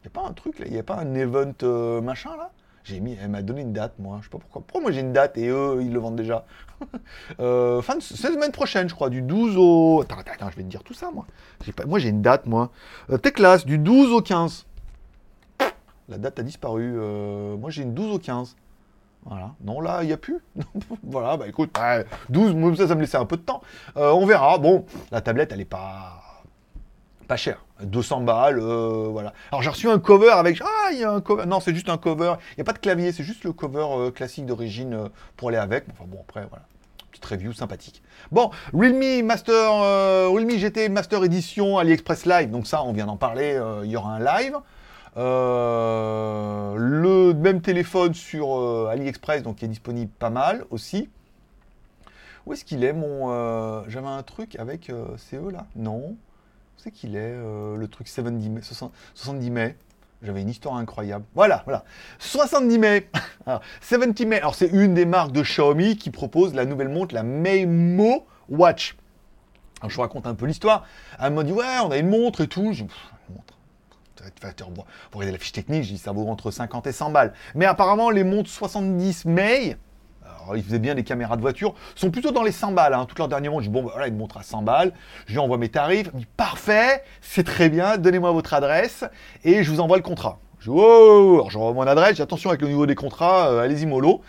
Il 0.03 0.07
n'y 0.07 0.17
a 0.17 0.21
pas 0.21 0.29
un 0.29 0.33
truc 0.33 0.59
là? 0.59 0.65
Il 0.67 0.71
n'y 0.71 0.79
a 0.79 0.83
pas 0.83 0.95
un 0.95 1.13
event 1.13 2.01
machin 2.01 2.37
là? 2.37 2.51
J'ai 2.85 2.99
mis, 2.99 3.17
elle 3.21 3.29
m'a 3.29 3.41
donné 3.41 3.61
une 3.61 3.73
date, 3.73 3.93
moi. 3.99 4.17
Je 4.21 4.25
sais 4.25 4.29
pas 4.29 4.37
pourquoi. 4.37 4.61
Pourquoi 4.61 4.81
moi 4.81 4.91
j'ai 4.91 5.01
une 5.01 5.11
date 5.11 5.37
et 5.37 5.47
eux, 5.49 5.79
ils 5.81 5.91
le 5.91 5.99
vendent 5.99 6.15
déjà 6.15 6.45
euh, 7.39 7.81
Fin 7.81 7.95
de 7.95 8.01
semaine 8.01 8.51
prochaine, 8.51 8.87
je 8.87 8.95
crois, 8.95 9.09
du 9.09 9.21
12 9.21 9.55
au. 9.57 10.01
Attends, 10.01 10.19
attends, 10.19 10.31
attends, 10.33 10.51
je 10.51 10.55
vais 10.55 10.63
te 10.63 10.69
dire 10.69 10.83
tout 10.83 10.93
ça, 10.93 11.11
moi. 11.11 11.25
Pas... 11.75 11.85
Moi 11.85 11.99
j'ai 11.99 12.09
une 12.09 12.21
date, 12.21 12.45
moi. 12.45 12.71
Euh, 13.09 13.17
Teclas, 13.17 13.63
du 13.65 13.77
12 13.77 14.11
au 14.11 14.21
15. 14.21 14.65
La 16.07 16.17
date 16.17 16.39
a 16.39 16.43
disparu. 16.43 16.93
Euh, 16.97 17.57
moi 17.57 17.71
j'ai 17.71 17.81
une 17.81 17.93
12 17.93 18.15
au 18.15 18.19
15. 18.19 18.55
Voilà. 19.25 19.55
Non, 19.63 19.81
là, 19.81 20.03
il 20.03 20.07
n'y 20.07 20.13
a 20.13 20.17
plus. 20.17 20.37
voilà, 21.03 21.35
bah 21.35 21.47
écoute, 21.47 21.75
12, 22.29 22.53
moi, 22.53 22.75
ça, 22.75 22.87
ça 22.87 22.93
me 22.93 23.01
laissait 23.01 23.17
un 23.17 23.25
peu 23.25 23.37
de 23.37 23.41
temps. 23.41 23.61
Euh, 23.97 24.11
on 24.11 24.27
verra. 24.27 24.59
Bon, 24.59 24.85
la 25.11 25.21
tablette, 25.21 25.51
elle 25.51 25.61
est 25.61 25.65
pas 25.65 26.21
pas 27.27 27.37
cher. 27.37 27.64
200 27.81 28.21
balles, 28.21 28.59
euh, 28.59 29.07
voilà. 29.11 29.33
Alors 29.51 29.61
j'ai 29.61 29.69
reçu 29.69 29.89
un 29.89 29.99
cover 29.99 30.31
avec... 30.31 30.61
Ah, 30.61 30.91
il 30.91 30.99
y 30.99 31.03
a 31.03 31.11
un 31.11 31.21
cover... 31.21 31.45
Non, 31.45 31.59
c'est 31.59 31.73
juste 31.73 31.89
un 31.89 31.97
cover. 31.97 32.35
Il 32.51 32.55
n'y 32.57 32.61
a 32.61 32.63
pas 32.63 32.73
de 32.73 32.79
clavier, 32.79 33.11
c'est 33.11 33.23
juste 33.23 33.43
le 33.43 33.53
cover 33.53 33.85
euh, 33.91 34.11
classique 34.11 34.45
d'origine 34.45 35.09
pour 35.35 35.49
aller 35.49 35.57
avec. 35.57 35.85
Enfin 35.91 36.05
bon, 36.07 36.19
après, 36.21 36.45
voilà. 36.49 36.65
Petite 37.11 37.25
review 37.25 37.53
sympathique. 37.53 38.01
Bon, 38.31 38.51
Realme 38.73 39.25
Master... 39.25 39.71
Realme 40.31 40.51
GT 40.51 40.89
Master 40.89 41.23
Edition 41.23 41.77
AliExpress 41.77 42.25
Live. 42.25 42.51
Donc 42.51 42.67
ça, 42.67 42.83
on 42.83 42.93
vient 42.93 43.05
d'en 43.05 43.17
parler. 43.17 43.59
Il 43.83 43.89
y 43.89 43.95
aura 43.97 44.15
un 44.15 44.19
live. 44.19 44.57
Euh, 45.17 46.75
le 46.77 47.33
même 47.33 47.61
téléphone 47.61 48.13
sur 48.13 48.59
euh, 48.59 48.89
AliExpress, 48.91 49.43
donc 49.43 49.57
qui 49.57 49.65
est 49.65 49.69
disponible 49.69 50.11
pas 50.11 50.29
mal 50.29 50.65
aussi. 50.71 51.09
Où 52.45 52.53
est-ce 52.53 52.65
qu'il 52.65 52.83
est 52.83 52.93
mon... 52.93 53.31
Euh, 53.31 53.81
j'avais 53.87 54.07
un 54.07 54.23
truc 54.23 54.55
avec 54.57 54.91
CE 55.17 55.51
là? 55.51 55.65
Non. 55.75 56.15
C'est 56.77 56.91
qu'il 56.91 57.15
est, 57.15 57.35
le 57.35 57.87
truc 57.87 58.07
70 58.07 58.49
mai, 58.49 58.61
70 59.15 59.49
mai 59.49 59.75
J'avais 60.21 60.41
une 60.41 60.49
histoire 60.49 60.75
incroyable. 60.75 61.25
Voilà, 61.33 61.63
voilà. 61.65 61.83
70 62.19 62.77
mai. 62.77 63.09
70 63.81 64.25
mai. 64.25 64.37
Alors 64.37 64.55
c'est 64.55 64.67
une 64.67 64.93
des 64.93 65.05
marques 65.05 65.31
de 65.31 65.41
Xiaomi 65.41 65.97
qui 65.97 66.11
propose 66.11 66.53
la 66.53 66.65
nouvelle 66.65 66.89
montre, 66.89 67.15
la 67.15 67.23
Meimo 67.23 68.27
Watch. 68.49 68.95
Alors 69.81 69.89
je 69.89 69.95
vous 69.95 70.01
raconte 70.01 70.27
un 70.27 70.35
peu 70.35 70.45
l'histoire. 70.45 70.85
Elle 71.19 71.33
m'a 71.33 71.43
dit 71.43 71.53
ouais, 71.53 71.79
on 71.83 71.89
a 71.89 71.97
une 71.97 72.09
montre 72.09 72.41
et 72.41 72.47
tout. 72.47 72.73
Je 72.73 72.83
montre 72.83 73.55
pour 75.11 75.19
regarder 75.19 75.31
la 75.31 75.37
fiche 75.37 75.51
technique, 75.51 75.83
je 75.83 75.93
dis 75.93 75.97
ça 75.97 76.11
vaut 76.11 76.27
entre 76.27 76.51
50 76.51 76.87
et 76.87 76.91
100 76.91 77.11
balles. 77.11 77.33
Mais 77.53 77.65
apparemment, 77.65 78.09
les 78.09 78.23
montres 78.23 78.49
70 78.49 79.25
May, 79.25 79.77
alors 80.45 80.57
ils 80.57 80.63
faisaient 80.63 80.79
bien 80.79 80.95
des 80.95 81.03
caméras 81.03 81.35
de 81.35 81.41
voiture, 81.41 81.73
sont 81.95 82.11
plutôt 82.11 82.31
dans 82.31 82.43
les 82.43 82.51
100 82.51 82.71
balles. 82.71 82.93
Hein. 82.93 83.05
Toutes 83.07 83.17
leurs 83.17 83.27
dernières 83.27 83.51
montres, 83.51 83.63
je 83.63 83.69
dis 83.69 83.73
bon, 83.73 83.83
bah, 83.83 83.91
voilà, 83.93 84.07
une 84.07 84.17
montre 84.17 84.37
à 84.37 84.43
100 84.43 84.61
balles. 84.61 84.93
Je 85.25 85.33
lui 85.33 85.39
envoie 85.39 85.57
mes 85.57 85.69
tarifs. 85.69 86.09
Il 86.13 86.19
me 86.21 86.25
parfait, 86.37 87.03
c'est 87.21 87.43
très 87.43 87.69
bien, 87.69 87.97
donnez-moi 87.97 88.31
votre 88.31 88.53
adresse 88.53 89.03
et 89.43 89.63
je 89.63 89.71
vous 89.71 89.79
envoie 89.79 89.97
le 89.97 90.03
contrat. 90.03 90.39
Je 90.59 90.71
dis 90.71 90.77
oh, 90.77 91.33
alors 91.33 91.49
j'envoie 91.49 91.73
mon 91.73 91.81
adresse, 91.81 92.17
j'ai 92.17 92.23
attention 92.23 92.49
avec 92.49 92.61
le 92.61 92.67
niveau 92.67 92.85
des 92.85 92.95
contrats, 92.95 93.49
euh, 93.49 93.61
allez-y 93.61 93.85
mollo. 93.85 94.21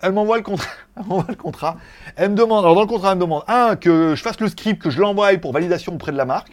Elle 0.00 0.12
m'envoie 0.12 0.36
le 0.36 0.42
contrat. 0.42 0.70
Elle 0.96 1.06
m'envoie 1.06 1.26
le 1.28 1.34
contrat. 1.34 1.76
Elle 2.16 2.30
me 2.32 2.36
demande, 2.36 2.64
alors 2.64 2.74
dans 2.74 2.82
le 2.82 2.86
contrat, 2.86 3.12
elle 3.12 3.16
me 3.16 3.22
demande, 3.22 3.42
un, 3.48 3.74
que 3.74 4.14
je 4.14 4.22
fasse 4.22 4.38
le 4.38 4.48
script, 4.48 4.80
que 4.80 4.90
je 4.90 5.00
l'envoie 5.00 5.36
pour 5.38 5.52
validation 5.52 5.94
auprès 5.94 6.12
de 6.12 6.16
la 6.16 6.24
marque. 6.24 6.52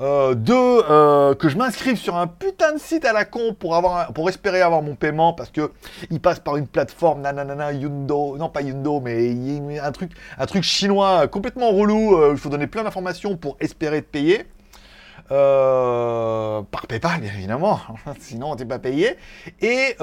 Euh, 0.00 0.34
deux, 0.34 0.54
euh, 0.54 1.34
que 1.34 1.48
je 1.48 1.56
m'inscrive 1.56 1.96
sur 1.96 2.16
un 2.16 2.26
putain 2.26 2.72
de 2.72 2.78
site 2.78 3.04
à 3.04 3.12
la 3.12 3.24
con 3.24 3.54
pour, 3.54 4.28
espérer 4.28 4.62
avoir 4.62 4.82
mon 4.82 4.94
paiement 4.94 5.34
parce 5.34 5.50
que 5.50 5.70
il 6.10 6.20
passe 6.20 6.40
par 6.40 6.56
une 6.56 6.66
plateforme 6.66 7.20
nanana 7.20 7.72
Yundo, 7.72 8.36
non 8.38 8.48
pas 8.48 8.62
Yundo, 8.62 9.00
mais 9.00 9.78
un 9.78 9.92
truc, 9.92 10.62
chinois 10.62 11.28
complètement 11.28 11.70
relou. 11.70 12.16
Euh, 12.16 12.30
il 12.32 12.38
faut 12.38 12.48
donner 12.48 12.66
plein 12.66 12.84
d'informations 12.84 13.36
pour 13.36 13.56
espérer 13.60 14.02
te 14.02 14.08
payer. 14.08 14.46
par 15.28 16.86
PayPal, 16.88 17.20
bien 17.20 17.32
évidemment, 17.34 17.80
sinon 18.18 18.52
on 18.52 18.56
t'est 18.56 18.64
pas 18.64 18.78
payé. 18.78 19.16
Et 19.60 19.96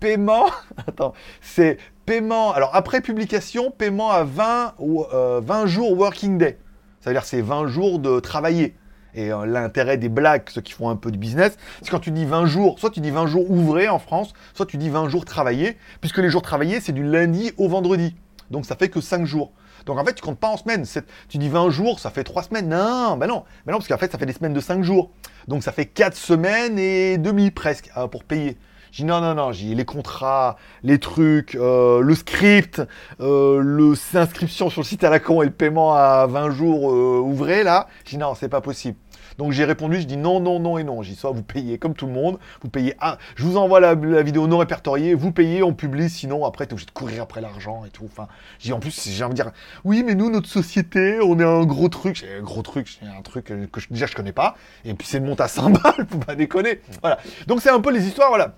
paiement, 0.00 0.46
attends, 0.86 1.12
c'est 1.40 1.76
paiement, 2.06 2.52
alors 2.52 2.70
après 2.74 3.00
publication, 3.02 3.70
paiement 3.70 4.10
à 4.10 4.24
20, 4.24 4.74
ou, 4.78 5.04
20 5.10 5.66
jours 5.66 5.92
working 5.98 6.38
day. 6.38 6.58
Ça 7.00 7.10
veut 7.10 7.14
dire 7.14 7.24
c'est 7.24 7.42
20 7.42 7.66
jours 7.66 7.98
de 7.98 8.20
travailler. 8.20 8.74
Et 9.14 9.32
euh, 9.32 9.44
l'intérêt 9.46 9.98
des 9.98 10.08
blagues, 10.08 10.42
ceux 10.48 10.60
qui 10.60 10.72
font 10.72 10.88
un 10.88 10.96
peu 10.96 11.10
de 11.10 11.16
business, 11.16 11.56
c'est 11.82 11.90
quand 11.90 12.00
tu 12.00 12.10
dis 12.10 12.24
20 12.24 12.46
jours, 12.46 12.78
soit 12.78 12.90
tu 12.90 13.00
dis 13.00 13.10
20 13.10 13.26
jours 13.26 13.50
ouvrés 13.50 13.88
en 13.88 13.98
France, 13.98 14.32
soit 14.54 14.66
tu 14.66 14.76
dis 14.76 14.88
20 14.88 15.08
jours 15.08 15.24
travaillés, 15.24 15.76
puisque 16.00 16.18
les 16.18 16.30
jours 16.30 16.42
travaillés, 16.42 16.80
c'est 16.80 16.92
du 16.92 17.04
lundi 17.04 17.52
au 17.58 17.68
vendredi. 17.68 18.14
Donc 18.50 18.66
ça 18.66 18.76
fait 18.76 18.88
que 18.88 19.00
5 19.00 19.24
jours. 19.24 19.52
Donc 19.86 19.98
en 19.98 20.04
fait, 20.04 20.14
tu 20.14 20.22
comptes 20.22 20.38
pas 20.38 20.48
en 20.48 20.56
semaines. 20.56 20.84
Tu 21.28 21.38
dis 21.38 21.48
20 21.48 21.70
jours, 21.70 21.98
ça 21.98 22.10
fait 22.10 22.24
3 22.24 22.44
semaines. 22.44 22.68
Non, 22.68 23.16
ben 23.16 23.26
non. 23.26 23.44
Ben 23.66 23.72
non, 23.72 23.78
parce 23.78 23.88
qu'en 23.88 23.98
fait, 23.98 24.12
ça 24.12 24.18
fait 24.18 24.26
des 24.26 24.32
semaines 24.32 24.52
de 24.52 24.60
5 24.60 24.82
jours. 24.82 25.10
Donc 25.48 25.62
ça 25.62 25.72
fait 25.72 25.86
4 25.86 26.16
semaines 26.16 26.78
et 26.78 27.18
demi 27.18 27.50
presque 27.50 27.90
euh, 27.96 28.06
pour 28.06 28.24
payer. 28.24 28.56
J'ai 28.92 29.04
dit 29.04 29.08
non, 29.08 29.22
non, 29.22 29.34
non, 29.34 29.52
j'ai 29.52 29.74
les 29.74 29.86
contrats, 29.86 30.56
les 30.82 30.98
trucs, 30.98 31.54
euh, 31.54 32.02
le 32.02 32.14
script, 32.14 32.82
euh, 33.20 33.96
l'inscription 34.12 34.68
sur 34.68 34.82
le 34.82 34.86
site 34.86 35.02
à 35.02 35.08
la 35.08 35.18
con 35.18 35.40
et 35.40 35.46
le 35.46 35.50
paiement 35.50 35.94
à 35.94 36.26
20 36.26 36.50
jours 36.50 36.84
ouvrés, 36.84 37.62
là. 37.62 37.88
J'ai 38.04 38.18
dit 38.18 38.22
non, 38.22 38.34
c'est 38.34 38.50
pas 38.50 38.60
possible. 38.60 38.98
Donc 39.38 39.52
j'ai 39.52 39.64
répondu, 39.64 40.00
je 40.00 40.06
dis 40.06 40.16
non, 40.16 40.40
non, 40.40 40.60
non 40.60 40.78
et 40.78 40.84
non. 40.84 41.02
J'ai 41.02 41.14
soit 41.14 41.30
vous 41.30 41.42
payez 41.42 41.78
comme 41.78 41.94
tout 41.94 42.06
le 42.06 42.12
monde, 42.12 42.38
vous 42.62 42.68
payez, 42.68 42.94
ah, 43.00 43.18
je 43.36 43.44
vous 43.44 43.56
envoie 43.56 43.80
la, 43.80 43.94
vidéo 43.94 44.46
non 44.46 44.58
répertoriée, 44.58 45.14
vous 45.14 45.32
payez, 45.32 45.62
on 45.62 45.72
publie, 45.72 46.10
sinon 46.10 46.44
après 46.44 46.66
t'es 46.66 46.72
obligé 46.72 46.86
de 46.86 46.92
courir 46.92 47.22
après 47.22 47.40
l'argent 47.40 47.84
et 47.84 47.90
tout. 47.90 48.04
Enfin, 48.04 48.28
j'ai 48.58 48.72
en 48.72 48.80
plus, 48.80 49.08
j'ai 49.08 49.24
envie 49.24 49.34
de 49.34 49.42
dire, 49.42 49.52
oui, 49.84 50.02
mais 50.04 50.14
nous, 50.14 50.30
notre 50.30 50.48
société, 50.48 51.18
on 51.22 51.38
est 51.38 51.44
un 51.44 51.64
gros 51.64 51.88
truc, 51.88 52.16
j'ai 52.16 52.36
un 52.36 52.42
gros 52.42 52.62
truc, 52.62 52.86
j'ai 53.00 53.08
un 53.08 53.22
truc 53.22 53.46
que, 53.46 53.80
déjà 53.90 54.06
je 54.06 54.14
connais 54.14 54.32
pas, 54.32 54.56
et 54.84 54.94
puis 54.94 55.06
c'est 55.06 55.18
une 55.18 55.24
monte 55.24 55.40
à 55.40 55.48
100 55.52 55.70
balles, 55.70 56.06
faut 56.08 56.18
pas 56.18 56.34
déconner. 56.34 56.80
Voilà. 57.00 57.18
Donc 57.46 57.60
c'est 57.62 57.70
un 57.70 57.80
peu 57.80 57.90
les 57.90 58.06
histoires, 58.06 58.28
voilà. 58.28 58.56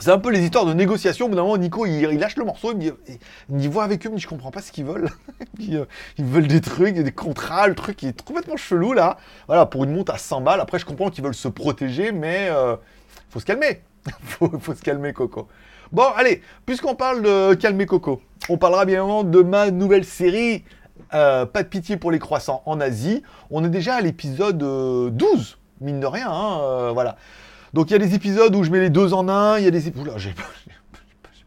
C'est 0.00 0.10
un 0.10 0.18
peu 0.18 0.30
les 0.30 0.40
histoires 0.40 0.64
de 0.64 0.72
négociation. 0.72 1.26
Au 1.26 1.28
bout 1.28 1.36
d'un 1.36 1.42
moment, 1.42 1.58
Nico, 1.58 1.84
il, 1.84 2.18
lâche 2.18 2.36
le 2.36 2.44
morceau, 2.44 2.72
il 2.72 2.78
me 2.78 3.60
il 3.60 3.68
voit 3.68 3.84
avec 3.84 4.06
eux, 4.06 4.10
mais 4.10 4.18
je 4.18 4.26
comprends 4.26 4.50
pas 4.50 4.62
ce 4.62 4.72
qu'ils 4.72 4.84
veulent. 4.84 5.08
Euh, 5.72 5.84
ils 6.16 6.24
veulent 6.24 6.46
des 6.46 6.62
trucs, 6.62 6.94
des 6.94 7.12
contrats, 7.12 7.68
le 7.68 7.74
truc 7.74 7.98
qui 7.98 8.08
est 8.08 8.22
complètement 8.22 8.56
chelou 8.56 8.92
là. 8.92 9.18
Voilà, 9.46 9.66
pour 9.66 9.84
une 9.84 9.92
montre 9.92 10.12
à 10.12 10.18
100 10.18 10.40
balles. 10.40 10.60
Après, 10.60 10.78
je 10.78 10.86
comprends 10.86 11.10
qu'ils 11.10 11.22
veulent 11.22 11.34
se 11.34 11.48
protéger, 11.48 12.12
mais 12.12 12.48
euh, 12.50 12.76
faut 13.28 13.40
se 13.40 13.44
calmer. 13.44 13.82
faut, 14.22 14.50
faut 14.58 14.74
se 14.74 14.82
calmer, 14.82 15.12
Coco. 15.12 15.48
Bon, 15.92 16.06
allez, 16.16 16.42
puisqu'on 16.64 16.94
parle 16.94 17.22
de 17.22 17.54
calmer 17.54 17.84
Coco, 17.84 18.22
on 18.48 18.56
parlera 18.56 18.84
bien 18.86 18.94
évidemment 18.94 19.22
de 19.22 19.42
ma 19.42 19.70
nouvelle 19.70 20.04
série. 20.04 20.64
Euh, 21.14 21.44
pas 21.44 21.62
de 21.62 21.68
pitié 21.68 21.96
pour 21.98 22.10
les 22.10 22.18
croissants 22.18 22.62
en 22.64 22.80
Asie. 22.80 23.22
On 23.50 23.64
est 23.64 23.70
déjà 23.70 23.96
à 23.96 24.00
l'épisode 24.00 24.58
12, 24.58 25.58
mine 25.82 26.00
de 26.00 26.06
rien. 26.06 26.30
Hein, 26.30 26.92
voilà. 26.92 27.16
Donc 27.72 27.90
il 27.90 27.92
y 27.92 27.96
a 27.96 27.98
des 27.98 28.14
épisodes 28.14 28.54
où 28.54 28.64
je 28.64 28.70
mets 28.70 28.80
les 28.80 28.90
deux 28.90 29.12
en 29.12 29.28
un, 29.28 29.58
il 29.58 29.64
y 29.64 29.68
a 29.68 29.70
des 29.70 29.88
épisodes... 29.88 30.12
j'ai 30.16 30.32
pas, 30.32 30.42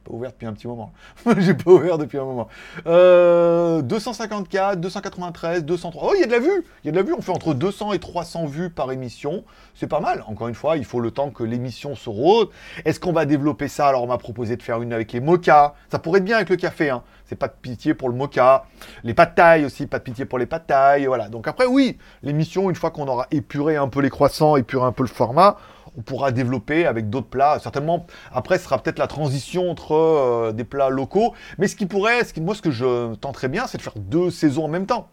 pas 0.03 0.12
ouvert 0.13 0.31
depuis 0.31 0.45
un 0.45 0.53
petit 0.53 0.67
moment. 0.67 0.91
j'ai 1.38 1.53
pas 1.53 1.71
ouvert 1.71 1.97
depuis 1.97 2.17
un 2.17 2.25
moment. 2.25 2.47
Euh, 2.88 3.81
254, 3.81 4.79
293, 4.79 5.63
203. 5.63 6.03
Oh, 6.05 6.13
il 6.15 6.21
y 6.21 6.23
a 6.23 6.27
de 6.27 6.31
la 6.31 6.39
vue 6.39 6.65
Il 6.83 6.88
y 6.88 6.89
a 6.89 6.91
de 6.91 6.97
la 6.97 7.03
vue, 7.03 7.13
on 7.17 7.21
fait 7.21 7.31
entre 7.31 7.53
200 7.53 7.93
et 7.93 7.99
300 7.99 8.45
vues 8.45 8.69
par 8.69 8.91
émission. 8.91 9.43
C'est 9.75 9.88
pas 9.88 9.99
mal. 9.99 10.23
Encore 10.27 10.47
une 10.47 10.55
fois, 10.55 10.77
il 10.77 10.86
faut 10.86 10.99
le 10.99 11.12
temps 11.12 11.29
que 11.29 11.43
l'émission 11.43 11.95
se 11.95 12.09
rôde. 12.09 12.49
Est-ce 12.86 12.99
qu'on 12.99 13.13
va 13.13 13.25
développer 13.25 13.67
ça? 13.67 13.88
Alors 13.88 14.03
on 14.03 14.07
m'a 14.07 14.17
proposé 14.17 14.57
de 14.57 14.63
faire 14.63 14.81
une 14.81 14.93
avec 14.93 15.12
les 15.13 15.19
mocha. 15.19 15.75
Ça 15.89 15.99
pourrait 15.99 16.19
être 16.19 16.25
bien 16.25 16.38
avec 16.38 16.49
le 16.49 16.57
café, 16.57 16.89
hein. 16.89 17.03
C'est 17.25 17.36
pas 17.38 17.47
de 17.47 17.53
pitié 17.59 17.93
pour 17.93 18.09
le 18.09 18.15
mocha. 18.15 18.65
Les 19.03 19.13
pâtes 19.13 19.39
aussi, 19.65 19.88
pas 19.88 19.97
de 19.97 20.03
pitié 20.03 20.25
pour 20.25 20.38
les 20.38 20.45
pâtes 20.45 20.67
taille. 20.67 21.05
Voilà. 21.05 21.29
Donc 21.29 21.47
après, 21.47 21.65
oui, 21.65 21.97
l'émission, 22.21 22.69
une 22.69 22.75
fois 22.75 22.91
qu'on 22.91 23.07
aura 23.07 23.27
épuré 23.31 23.77
un 23.77 23.88
peu 23.88 24.01
les 24.01 24.09
croissants, 24.09 24.57
épuré 24.57 24.86
un 24.86 24.91
peu 24.91 25.03
le 25.03 25.09
format, 25.09 25.57
on 25.97 26.01
pourra 26.01 26.32
développer 26.32 26.86
avec 26.86 27.10
d'autres 27.10 27.27
plats. 27.27 27.60
Certainement, 27.60 28.06
après, 28.32 28.58
ce 28.58 28.65
sera 28.65 28.82
peut-être 28.82 28.99
la 28.99 29.08
transition 29.08 29.69
entre 29.69 29.93
euh, 29.93 30.51
des 30.51 30.63
plats 30.63 30.89
locaux. 30.89 31.34
Mais 31.58 31.67
ce 31.67 31.75
qui 31.75 31.86
pourrait, 31.86 32.23
ce 32.23 32.34
qui, 32.34 32.41
moi, 32.41 32.56
ce 32.56 32.62
que 32.62 32.71
je 32.71 33.15
tenterais 33.15 33.49
bien, 33.49 33.67
c'est 33.67 33.77
de 33.77 33.84
faire 33.84 33.97
deux 33.97 34.29
saisons 34.29 34.65
en 34.65 34.69
même 34.69 34.86
temps 34.86 35.10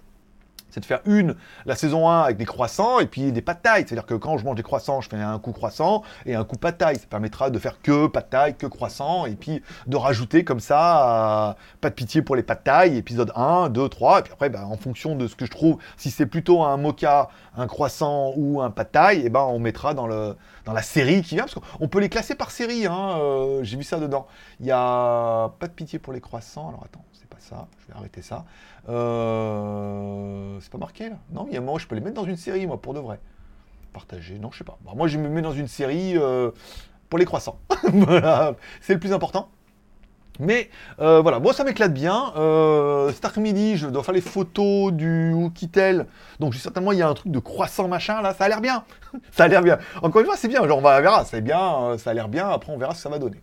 c'est 0.71 0.81
de 0.81 0.85
faire 0.85 1.01
une, 1.05 1.35
la 1.67 1.75
saison 1.75 2.09
1 2.09 2.23
avec 2.23 2.37
des 2.37 2.45
croissants 2.45 3.01
et 3.01 3.07
puis 3.07 3.33
des 3.33 3.43
pâtes 3.43 3.63
taille. 3.63 3.85
C'est-à-dire 3.87 4.07
que 4.07 4.15
quand 4.15 4.39
je 4.39 4.45
mange 4.45 4.57
des 4.57 4.63
croissants, 4.63 5.01
je 5.01 5.09
fais 5.09 5.17
un 5.17 5.39
coup 5.39 5.53
croissant 5.53 6.03
et 6.27 6.35
un 6.35 6.45
coup 6.45 6.57
pâte 6.57 6.79
taille. 6.79 6.97
Ça 6.97 7.07
permettra 7.09 7.51
de 7.51 7.59
faire 7.59 7.81
que 7.83 8.07
pâte 8.07 8.31
taille, 8.31 8.55
que 8.57 8.67
croissant 8.67 9.27
et 9.27 9.35
puis 9.35 9.63
de 9.87 9.97
rajouter 9.97 10.45
comme 10.45 10.61
ça, 10.61 11.51
euh, 11.51 11.55
pas 11.81 11.91
de 11.91 11.95
pitié 11.95 12.23
pour 12.23 12.37
les 12.37 12.43
pâtes 12.43 12.65
taille, 12.65 12.97
épisode 12.97 13.33
1, 13.35 13.71
2, 13.71 13.89
3. 13.89 14.21
Et 14.21 14.23
puis 14.23 14.33
après, 14.33 14.51
bah, 14.51 14.67
en 14.67 14.77
fonction 14.77 15.17
de 15.17 15.27
ce 15.27 15.37
que 15.37 15.47
je 15.47 15.51
trouve, 15.51 15.79
si 15.97 16.11
c'est 16.11 16.27
plutôt 16.27 16.63
un 16.63 16.77
mocha, 16.77 17.29
un 17.57 17.67
croissant 17.67 18.33
ou 18.37 18.61
un 18.61 18.71
pâte 18.71 18.93
taille, 18.93 19.27
et 19.27 19.31
ben 19.31 19.41
on 19.41 19.59
mettra 19.59 19.95
dans, 19.95 20.07
le, 20.07 20.37
la 20.67 20.83
série 20.83 21.23
qui 21.23 21.35
vient. 21.35 21.45
Parce 21.45 21.55
qu'on 21.55 21.89
peut 21.89 22.01
les 22.01 22.09
classer 22.09 22.35
par 22.35 22.51
série, 22.51 22.87
hein, 22.87 23.19
euh, 23.19 23.63
j'ai 23.63 23.77
vu 23.77 23.85
ça 23.85 23.99
dedans. 23.99 24.27
Il 24.61 24.67
y 24.67 24.73
a 24.73 25.51
pas 25.59 25.67
de 25.67 25.73
pitié 25.73 25.99
pour 25.99 26.13
les 26.13 26.21
croissants. 26.21 26.69
Alors 26.69 26.85
attends, 26.85 27.05
ça, 27.43 27.69
je 27.81 27.93
vais 27.93 27.99
arrêter 27.99 28.23
ça. 28.23 28.45
Euh, 28.89 30.59
c'est 30.61 30.71
pas 30.71 30.79
marqué 30.79 31.11
là? 31.11 31.17
Non, 31.33 31.47
il 31.49 31.55
y 31.55 31.57
a 31.57 31.61
moi, 31.61 31.79
je 31.79 31.87
peux 31.87 31.95
les 31.95 32.01
mettre 32.01 32.17
dans 32.17 32.25
une 32.25 32.37
série, 32.37 32.67
moi, 32.67 32.81
pour 32.81 32.95
de 32.95 33.01
vrai. 33.01 33.21
Partager, 33.93 34.39
non, 34.39 34.51
je 34.53 34.59
sais 34.59 34.65
pas. 34.65 34.79
moi, 34.95 35.09
je 35.09 35.19
me 35.19 35.29
mets 35.29 35.43
dans 35.43 35.53
une 35.53 35.69
série 35.69 36.17
euh, 36.17 36.51
pour 37.09 37.19
les 37.19 37.25
croissants. 37.25 37.59
voilà, 37.93 38.55
c'est 38.81 38.95
le 38.95 39.01
plus 39.01 39.13
important. 39.13 39.51
Mais 40.39 40.71
euh, 41.01 41.21
voilà, 41.21 41.39
moi 41.39 41.53
ça 41.53 41.65
m'éclate 41.65 41.93
bien. 41.93 42.33
cet 43.13 43.27
après-midi, 43.27 43.77
je 43.77 43.89
dois 43.89 44.03
faire 44.03 44.15
les 44.15 44.23
photos 44.23 44.91
du 44.91 45.35
Oukitel. 45.35 46.07
Donc 46.39 46.55
certainement 46.55 46.93
il 46.93 46.99
y 46.99 47.03
a 47.03 47.09
un 47.09 47.13
truc 47.13 47.31
de 47.31 47.39
croissant 47.41 47.89
machin 47.89 48.23
là, 48.23 48.33
ça 48.33 48.45
a 48.45 48.49
l'air 48.49 48.63
bien. 48.63 48.85
ça 49.33 49.45
a 49.45 49.49
l'air 49.49 49.61
bien. 49.61 49.79
Encore 50.01 50.23
une 50.23 50.27
fois, 50.27 50.37
c'est 50.39 50.49
bien. 50.49 50.67
Genre 50.67 50.79
on 50.79 50.81
verra, 50.81 51.27
c'est 51.27 51.43
bien, 51.43 51.99
ça 51.99 52.11
a 52.11 52.15
l'air 52.15 52.29
bien. 52.29 52.49
Après 52.49 52.73
on 52.73 52.79
verra 52.79 52.93
ce 52.93 52.99
que 52.99 53.03
ça 53.03 53.09
va 53.11 53.19
donner. 53.19 53.43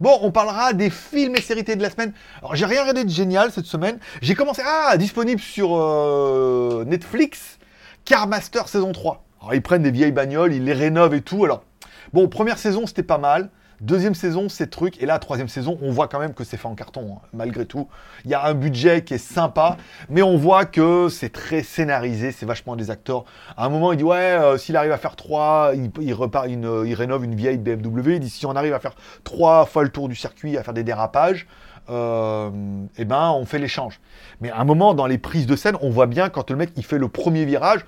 Bon, 0.00 0.16
on 0.22 0.30
parlera 0.30 0.74
des 0.74 0.90
films 0.90 1.34
et 1.34 1.40
séries 1.40 1.64
de 1.64 1.82
la 1.82 1.90
semaine. 1.90 2.12
Alors, 2.38 2.54
j'ai 2.54 2.66
rien 2.66 2.82
regardé 2.82 3.02
de 3.02 3.10
génial 3.10 3.50
cette 3.50 3.66
semaine. 3.66 3.98
J'ai 4.22 4.36
commencé, 4.36 4.62
ah, 4.64 4.96
disponible 4.96 5.40
sur 5.40 5.76
euh, 5.76 6.84
Netflix, 6.86 7.58
Carmaster 8.04 8.68
saison 8.68 8.92
3. 8.92 9.24
Alors, 9.40 9.54
ils 9.54 9.62
prennent 9.62 9.82
des 9.82 9.90
vieilles 9.90 10.12
bagnoles, 10.12 10.52
ils 10.54 10.64
les 10.64 10.72
rénovent 10.72 11.14
et 11.14 11.20
tout. 11.20 11.44
Alors, 11.44 11.64
bon, 12.12 12.28
première 12.28 12.58
saison, 12.58 12.86
c'était 12.86 13.02
pas 13.02 13.18
mal. 13.18 13.50
Deuxième 13.80 14.16
saison, 14.16 14.48
c'est 14.48 14.70
truc. 14.70 15.00
Et 15.00 15.06
là, 15.06 15.18
troisième 15.20 15.48
saison, 15.48 15.78
on 15.82 15.92
voit 15.92 16.08
quand 16.08 16.18
même 16.18 16.34
que 16.34 16.42
c'est 16.42 16.56
fait 16.56 16.66
en 16.66 16.74
carton, 16.74 17.14
hein, 17.14 17.26
malgré 17.32 17.64
tout. 17.64 17.88
Il 18.24 18.30
y 18.30 18.34
a 18.34 18.44
un 18.44 18.54
budget 18.54 19.04
qui 19.04 19.14
est 19.14 19.18
sympa, 19.18 19.76
mais 20.08 20.20
on 20.20 20.36
voit 20.36 20.64
que 20.64 21.08
c'est 21.08 21.28
très 21.28 21.62
scénarisé, 21.62 22.32
c'est 22.32 22.44
vachement 22.44 22.74
des 22.74 22.90
acteurs. 22.90 23.24
À 23.56 23.66
un 23.66 23.68
moment, 23.68 23.92
il 23.92 23.98
dit 23.98 24.04
Ouais, 24.04 24.16
euh, 24.16 24.58
s'il 24.58 24.76
arrive 24.76 24.90
à 24.90 24.98
faire 24.98 25.14
trois, 25.14 25.72
il, 26.00 26.12
repart, 26.12 26.48
une, 26.48 26.82
il 26.86 26.94
rénove 26.94 27.24
une 27.24 27.36
vieille 27.36 27.58
BMW. 27.58 28.14
Il 28.14 28.20
dit 28.20 28.30
Si 28.30 28.46
on 28.46 28.56
arrive 28.56 28.74
à 28.74 28.80
faire 28.80 28.94
trois 29.22 29.64
fois 29.64 29.84
le 29.84 29.90
tour 29.90 30.08
du 30.08 30.16
circuit, 30.16 30.58
à 30.58 30.64
faire 30.64 30.74
des 30.74 30.82
dérapages, 30.82 31.46
euh, 31.88 32.50
eh 32.96 33.04
ben, 33.04 33.30
on 33.30 33.46
fait 33.46 33.60
l'échange. 33.60 34.00
Mais 34.40 34.50
à 34.50 34.58
un 34.58 34.64
moment, 34.64 34.92
dans 34.92 35.06
les 35.06 35.18
prises 35.18 35.46
de 35.46 35.54
scène, 35.54 35.76
on 35.82 35.90
voit 35.90 36.06
bien 36.06 36.30
quand 36.30 36.50
le 36.50 36.56
mec 36.56 36.70
il 36.76 36.84
fait 36.84 36.98
le 36.98 37.08
premier 37.08 37.44
virage, 37.44 37.86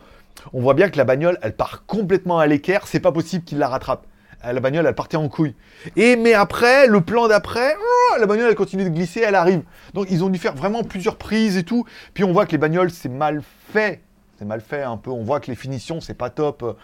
on 0.53 0.61
voit 0.61 0.74
bien 0.74 0.88
que 0.88 0.96
la 0.96 1.05
bagnole, 1.05 1.38
elle 1.42 1.55
part 1.55 1.85
complètement 1.87 2.38
à 2.38 2.46
l'équerre. 2.46 2.87
C'est 2.87 3.00
pas 3.00 3.12
possible 3.12 3.44
qu'il 3.44 3.59
la 3.59 3.68
rattrape. 3.68 4.07
La 4.42 4.61
bagnole, 4.61 4.87
elle 4.87 4.94
partait 4.94 5.16
en 5.16 5.29
couille. 5.29 5.55
Et 5.96 6.16
mais 6.16 6.33
après, 6.33 6.87
le 6.87 7.00
plan 7.03 7.29
d'après, 7.29 7.74
oh, 7.79 8.18
la 8.18 8.26
bagnole, 8.26 8.48
elle 8.48 8.55
continue 8.55 8.85
de 8.85 8.88
glisser, 8.88 9.20
elle 9.20 9.35
arrive. 9.35 9.62
Donc 9.92 10.07
ils 10.11 10.24
ont 10.24 10.31
dû 10.31 10.38
faire 10.38 10.55
vraiment 10.55 10.83
plusieurs 10.83 11.16
prises 11.16 11.57
et 11.57 11.64
tout. 11.64 11.85
Puis 12.14 12.24
on 12.24 12.33
voit 12.33 12.46
que 12.46 12.53
les 12.53 12.59
bagnoles, 12.59 12.90
c'est 12.90 13.11
mal 13.11 13.42
fait. 13.72 14.00
C'est 14.38 14.46
mal 14.46 14.62
fait 14.62 14.83
un 14.83 14.96
peu. 14.96 15.11
On 15.11 15.22
voit 15.22 15.40
que 15.40 15.50
les 15.50 15.57
finitions, 15.57 16.00
c'est 16.00 16.14
pas 16.14 16.31
top 16.31 16.79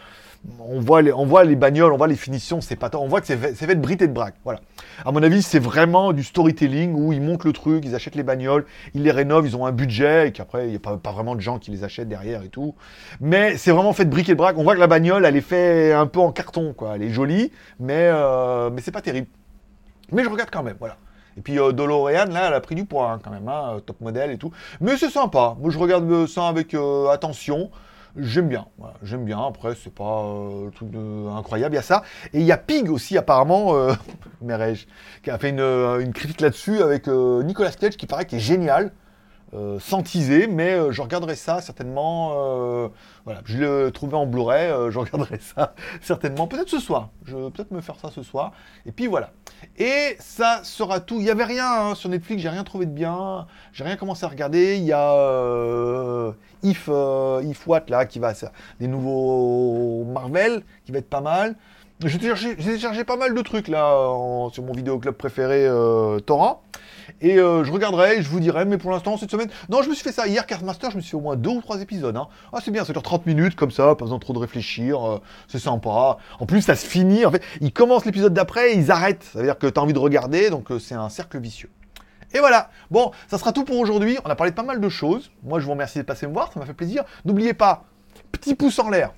on 0.60 0.80
voit, 0.80 1.02
les, 1.02 1.12
on 1.12 1.26
bagnoles, 1.26 1.92
on 1.92 1.96
voit 1.96 2.06
les 2.06 2.16
finitions, 2.16 2.60
c'est 2.60 2.76
pas 2.76 2.90
tant. 2.90 3.02
On 3.02 3.08
voit 3.08 3.20
que 3.20 3.26
c'est 3.26 3.36
fait, 3.36 3.74
de 3.74 3.80
brites 3.80 4.02
et 4.02 4.08
de 4.08 4.12
braque. 4.12 4.34
Voilà. 4.44 4.60
À 5.04 5.12
mon 5.12 5.22
avis, 5.22 5.42
c'est 5.42 5.58
vraiment 5.58 6.12
du 6.12 6.22
storytelling 6.22 6.94
où 6.94 7.12
ils 7.12 7.20
montent 7.20 7.44
le 7.44 7.52
truc, 7.52 7.84
ils 7.84 7.94
achètent 7.94 8.14
les 8.14 8.22
bagnoles, 8.22 8.64
ils 8.94 9.02
les 9.02 9.10
rénovent, 9.10 9.46
ils 9.46 9.56
ont 9.56 9.66
un 9.66 9.72
budget 9.72 10.28
et 10.28 10.32
qu'après, 10.32 10.66
il 10.66 10.70
n'y 10.70 10.76
a 10.76 10.78
pas, 10.78 11.12
vraiment 11.12 11.34
de 11.34 11.40
gens 11.40 11.58
qui 11.58 11.70
les 11.70 11.84
achètent 11.84 12.08
derrière 12.08 12.42
et 12.42 12.48
tout. 12.48 12.74
Mais 13.20 13.56
c'est 13.56 13.70
vraiment 13.70 13.92
fait 13.92 14.04
de 14.04 14.10
briques 14.10 14.28
et 14.28 14.32
de 14.32 14.38
braque. 14.38 14.56
On 14.58 14.62
voit 14.62 14.74
que 14.74 14.80
la 14.80 14.86
bagnole, 14.86 15.24
elle 15.24 15.36
est 15.36 15.40
faite 15.40 15.94
un 15.94 16.06
peu 16.06 16.20
en 16.20 16.32
carton, 16.32 16.74
quoi. 16.74 16.92
Elle 16.96 17.02
est 17.02 17.10
jolie, 17.10 17.52
mais, 17.80 18.10
euh, 18.12 18.70
mais 18.70 18.80
c'est 18.80 18.92
pas 18.92 19.02
terrible. 19.02 19.28
Mais 20.12 20.22
je 20.22 20.28
regarde 20.28 20.50
quand 20.50 20.62
même, 20.62 20.76
voilà. 20.78 20.96
Et 21.36 21.42
puis 21.42 21.58
euh, 21.58 21.72
Dolorean, 21.72 22.26
là, 22.30 22.48
elle 22.48 22.54
a 22.54 22.60
pris 22.60 22.74
du 22.74 22.84
poids 22.84 23.10
hein, 23.10 23.20
quand 23.22 23.30
même, 23.30 23.48
hein, 23.48 23.78
top 23.84 24.00
modèle 24.00 24.30
et 24.30 24.38
tout. 24.38 24.52
Mais 24.80 24.96
c'est 24.96 25.10
sympa. 25.10 25.56
Moi, 25.60 25.70
je 25.70 25.78
regarde 25.78 26.26
ça 26.26 26.48
avec 26.48 26.74
euh, 26.74 27.08
attention. 27.08 27.70
J'aime 28.18 28.48
bien, 28.48 28.66
j'aime 29.02 29.24
bien. 29.24 29.44
Après, 29.46 29.74
c'est 29.74 29.92
pas 29.92 30.24
euh, 30.24 30.70
tout 30.70 30.88
incroyable. 31.36 31.74
Il 31.74 31.76
y 31.76 31.80
a 31.80 31.82
ça. 31.82 32.02
Et 32.32 32.40
il 32.40 32.46
y 32.46 32.52
a 32.52 32.56
Pig 32.56 32.90
aussi, 32.90 33.18
apparemment, 33.18 33.76
euh, 33.76 33.92
qui 35.22 35.30
a 35.30 35.38
fait 35.38 35.50
une, 35.50 35.60
euh, 35.60 36.04
critique 36.12 36.40
là-dessus 36.40 36.80
avec 36.82 37.08
euh, 37.08 37.42
Nicolas 37.42 37.72
Cage, 37.72 37.96
qui 37.96 38.06
paraît 38.06 38.24
qui 38.24 38.36
est 38.36 38.40
génial. 38.40 38.92
Sans 39.78 40.02
teaser, 40.02 40.46
mais 40.48 40.92
je 40.92 41.02
regarderai 41.02 41.36
ça 41.36 41.60
certainement. 41.60 42.90
voilà, 43.24 43.40
je 43.44 43.58
l'ai 43.58 43.92
trouvé 43.92 44.14
en 44.14 44.26
Blu-ray, 44.26 44.90
je 44.90 44.98
regarderai 44.98 45.38
ça 45.40 45.74
certainement, 46.00 46.46
peut-être 46.46 46.68
ce 46.68 46.78
soir. 46.78 47.10
Je 47.24 47.36
vais 47.36 47.50
peut-être 47.50 47.70
me 47.70 47.80
faire 47.80 47.96
ça 47.96 48.10
ce 48.10 48.22
soir. 48.22 48.52
Et 48.84 48.92
puis 48.92 49.06
voilà. 49.06 49.30
Et 49.78 50.16
ça 50.18 50.60
sera 50.64 51.00
tout. 51.00 51.16
Il 51.16 51.24
n'y 51.24 51.30
avait 51.30 51.44
rien 51.44 51.66
hein, 51.66 51.94
sur 51.94 52.08
Netflix, 52.08 52.42
j'ai 52.42 52.48
rien 52.48 52.64
trouvé 52.64 52.86
de 52.86 52.90
bien. 52.90 53.46
J'ai 53.72 53.84
rien 53.84 53.96
commencé 53.96 54.24
à 54.24 54.28
regarder. 54.28 54.76
Il 54.76 54.84
y 54.84 54.92
a 54.92 55.12
euh, 55.14 56.32
If, 56.62 56.88
euh, 56.88 57.42
If 57.44 57.66
What 57.66 57.84
là, 57.88 58.06
qui 58.06 58.18
va. 58.18 58.32
Des 58.80 58.88
nouveaux 58.88 60.04
Marvel, 60.04 60.62
qui 60.84 60.92
va 60.92 60.98
être 60.98 61.08
pas 61.08 61.20
mal. 61.20 61.56
J'ai 62.04 62.18
téléchargé, 62.18 63.04
pas 63.04 63.16
mal 63.16 63.34
de 63.34 63.40
trucs 63.40 63.68
là 63.68 63.88
sur 64.52 64.62
mon 64.62 64.72
vidéo 64.72 64.98
club 64.98 65.14
préféré 65.14 65.66
euh, 65.66 66.20
Torrent. 66.20 66.62
Et 67.20 67.38
euh, 67.38 67.64
je 67.64 67.72
regarderai, 67.72 68.22
je 68.22 68.28
vous 68.28 68.40
dirai, 68.40 68.64
mais 68.64 68.78
pour 68.78 68.90
l'instant, 68.90 69.16
cette 69.16 69.30
semaine. 69.30 69.48
Non, 69.68 69.82
je 69.82 69.88
me 69.88 69.94
suis 69.94 70.04
fait 70.04 70.12
ça 70.12 70.26
hier, 70.26 70.46
Cardmaster, 70.46 70.90
je 70.90 70.96
me 70.96 71.00
suis 71.00 71.12
fait 71.12 71.16
au 71.16 71.20
moins 71.20 71.36
deux 71.36 71.50
ou 71.50 71.60
trois 71.60 71.80
épisodes. 71.80 72.16
Hein. 72.16 72.28
Ah, 72.52 72.58
c'est 72.62 72.70
bien, 72.70 72.84
ça 72.84 72.92
dure 72.92 73.02
30 73.02 73.26
minutes 73.26 73.56
comme 73.56 73.70
ça, 73.70 73.94
pas 73.94 74.04
besoin 74.04 74.18
trop 74.18 74.32
de 74.32 74.38
réfléchir, 74.38 75.06
euh, 75.06 75.20
c'est 75.48 75.58
sympa. 75.58 76.18
En 76.38 76.46
plus, 76.46 76.62
ça 76.62 76.76
se 76.76 76.86
finit. 76.86 77.24
En 77.24 77.30
fait, 77.30 77.42
ils 77.60 77.72
commencent 77.72 78.04
l'épisode 78.04 78.34
d'après 78.34 78.74
ils 78.74 78.90
arrêtent. 78.90 79.24
Ça 79.32 79.38
veut 79.38 79.44
dire 79.44 79.58
que 79.58 79.66
tu 79.66 79.78
as 79.78 79.82
envie 79.82 79.94
de 79.94 79.98
regarder, 79.98 80.50
donc 80.50 80.70
euh, 80.70 80.78
c'est 80.78 80.94
un 80.94 81.08
cercle 81.08 81.38
vicieux. 81.38 81.70
Et 82.34 82.40
voilà. 82.40 82.70
Bon, 82.90 83.12
ça 83.28 83.38
sera 83.38 83.52
tout 83.52 83.64
pour 83.64 83.78
aujourd'hui. 83.78 84.18
On 84.24 84.28
a 84.28 84.34
parlé 84.34 84.50
de 84.50 84.56
pas 84.56 84.62
mal 84.62 84.80
de 84.80 84.88
choses. 84.88 85.30
Moi, 85.42 85.60
je 85.60 85.64
vous 85.64 85.70
remercie 85.70 85.98
de 85.98 86.02
passer 86.02 86.26
me 86.26 86.32
voir, 86.32 86.52
ça 86.52 86.60
m'a 86.60 86.66
fait 86.66 86.74
plaisir. 86.74 87.04
N'oubliez 87.24 87.54
pas, 87.54 87.84
petit 88.32 88.54
pouce 88.54 88.78
en 88.78 88.90
l'air 88.90 89.12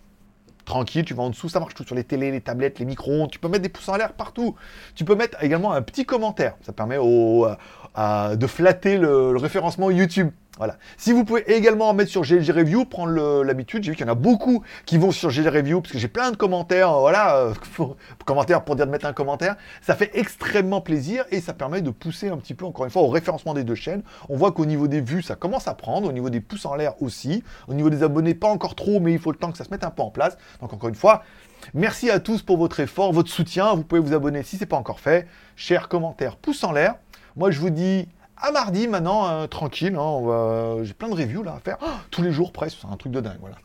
tranquille, 0.68 1.04
tu 1.04 1.14
vas 1.14 1.24
en 1.24 1.30
dessous, 1.30 1.48
ça 1.48 1.58
marche 1.58 1.74
tout 1.74 1.84
sur 1.84 1.94
les 1.94 2.04
télés, 2.04 2.30
les 2.30 2.40
tablettes, 2.40 2.78
les 2.78 2.84
micros, 2.84 3.26
tu 3.26 3.38
peux 3.38 3.48
mettre 3.48 3.62
des 3.62 3.68
pouces 3.68 3.88
en 3.88 3.96
l'air 3.96 4.12
partout. 4.12 4.54
Tu 4.94 5.04
peux 5.04 5.16
mettre 5.16 5.42
également 5.42 5.72
un 5.72 5.82
petit 5.82 6.04
commentaire, 6.04 6.54
ça 6.62 6.72
permet 6.72 6.98
au, 6.98 7.48
de 7.96 8.46
flatter 8.46 8.98
le, 8.98 9.36
référencement 9.36 9.90
YouTube. 9.90 10.30
Voilà. 10.58 10.76
Si 10.96 11.12
vous 11.12 11.24
pouvez 11.24 11.50
également 11.52 11.88
en 11.88 11.94
mettre 11.94 12.10
sur 12.10 12.22
GLG 12.22 12.50
Review, 12.50 12.84
prendre 12.84 13.42
l'habitude, 13.42 13.84
j'ai 13.84 13.92
vu 13.92 13.96
qu'il 13.96 14.04
y 14.04 14.08
en 14.08 14.12
a 14.12 14.16
beaucoup 14.16 14.62
qui 14.86 14.98
vont 14.98 15.12
sur 15.12 15.30
GLG 15.30 15.48
Review, 15.48 15.80
parce 15.80 15.92
que 15.92 15.98
j'ai 15.98 16.08
plein 16.08 16.32
de 16.32 16.36
commentaires, 16.36 16.92
euh, 16.92 17.00
voilà, 17.00 17.36
euh, 17.36 17.54
commentaires 18.26 18.64
pour 18.64 18.74
dire 18.74 18.86
de 18.86 18.90
mettre 18.90 19.06
un 19.06 19.12
commentaire. 19.12 19.56
Ça 19.82 19.94
fait 19.94 20.10
extrêmement 20.14 20.80
plaisir 20.80 21.24
et 21.30 21.40
ça 21.40 21.54
permet 21.54 21.80
de 21.80 21.90
pousser 21.90 22.28
un 22.28 22.36
petit 22.36 22.54
peu, 22.54 22.64
encore 22.64 22.84
une 22.84 22.90
fois, 22.90 23.02
au 23.02 23.08
référencement 23.08 23.54
des 23.54 23.62
deux 23.62 23.76
chaînes. 23.76 24.02
On 24.28 24.36
voit 24.36 24.50
qu'au 24.50 24.66
niveau 24.66 24.88
des 24.88 25.00
vues, 25.00 25.22
ça 25.22 25.36
commence 25.36 25.68
à 25.68 25.74
prendre, 25.74 26.08
au 26.08 26.12
niveau 26.12 26.28
des 26.28 26.40
pouces 26.40 26.66
en 26.66 26.74
l'air 26.74 27.00
aussi, 27.00 27.44
au 27.68 27.74
niveau 27.74 27.88
des 27.88 28.02
abonnés, 28.02 28.34
pas 28.34 28.48
encore 28.48 28.74
trop, 28.74 28.98
mais 28.98 29.12
il 29.12 29.20
faut 29.20 29.30
le 29.30 29.38
temps 29.38 29.52
que 29.52 29.58
ça 29.58 29.64
se 29.64 29.70
mette 29.70 29.84
un 29.84 29.90
peu 29.90 30.02
en 30.02 30.10
place. 30.10 30.36
Donc 30.60 30.72
encore 30.72 30.88
une 30.88 30.96
fois, 30.96 31.22
merci 31.72 32.10
à 32.10 32.18
tous 32.18 32.42
pour 32.42 32.58
votre 32.58 32.80
effort, 32.80 33.12
votre 33.12 33.30
soutien. 33.30 33.74
Vous 33.74 33.84
pouvez 33.84 34.00
vous 34.00 34.12
abonner 34.12 34.42
si 34.42 34.56
ce 34.56 34.62
n'est 34.62 34.66
pas 34.66 34.76
encore 34.76 34.98
fait. 34.98 35.28
Chers 35.54 35.88
commentaires, 35.88 36.36
pouces 36.36 36.64
en 36.64 36.72
l'air. 36.72 36.96
Moi, 37.36 37.52
je 37.52 37.60
vous 37.60 37.70
dis 37.70 38.08
à 38.40 38.50
mardi 38.50 38.88
maintenant, 38.88 39.26
hein, 39.26 39.48
tranquille. 39.48 39.96
Hein, 39.96 40.82
j'ai 40.82 40.94
plein 40.94 41.08
de 41.08 41.14
reviews 41.14 41.42
là 41.42 41.54
à 41.54 41.60
faire. 41.60 41.78
Oh, 41.82 41.86
tous 42.10 42.22
les 42.22 42.32
jours 42.32 42.52
presque, 42.52 42.78
c'est 42.80 42.92
un 42.92 42.96
truc 42.96 43.12
de 43.12 43.20
dingue. 43.20 43.38
Voilà. 43.40 43.56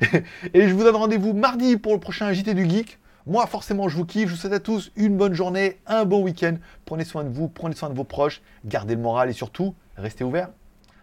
et 0.54 0.68
je 0.68 0.74
vous 0.74 0.82
donne 0.82 0.96
rendez-vous 0.96 1.32
mardi 1.32 1.76
pour 1.76 1.92
le 1.92 2.00
prochain 2.00 2.32
JT 2.32 2.54
du 2.54 2.68
Geek. 2.68 2.98
Moi, 3.26 3.46
forcément, 3.46 3.88
je 3.88 3.96
vous 3.96 4.04
kiffe. 4.04 4.28
Je 4.28 4.34
vous 4.34 4.40
souhaite 4.40 4.52
à 4.52 4.60
tous 4.60 4.90
une 4.96 5.16
bonne 5.16 5.34
journée, 5.34 5.78
un 5.86 6.04
bon 6.04 6.22
week-end. 6.22 6.56
Prenez 6.84 7.04
soin 7.04 7.24
de 7.24 7.28
vous, 7.28 7.48
prenez 7.48 7.74
soin 7.74 7.88
de 7.88 7.94
vos 7.94 8.04
proches, 8.04 8.42
gardez 8.64 8.94
le 8.94 9.00
moral 9.00 9.30
et 9.30 9.32
surtout, 9.32 9.74
restez 9.96 10.24
ouverts. 10.24 10.48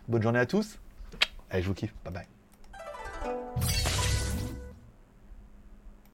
Bonne 0.07 0.21
journée 0.21 0.39
à 0.39 0.45
tous. 0.45 0.79
Allez, 1.49 1.63
je 1.63 1.67
vous 1.67 1.73
kiffe. 1.73 1.93
Bye 2.03 2.13
bye. 2.13 3.78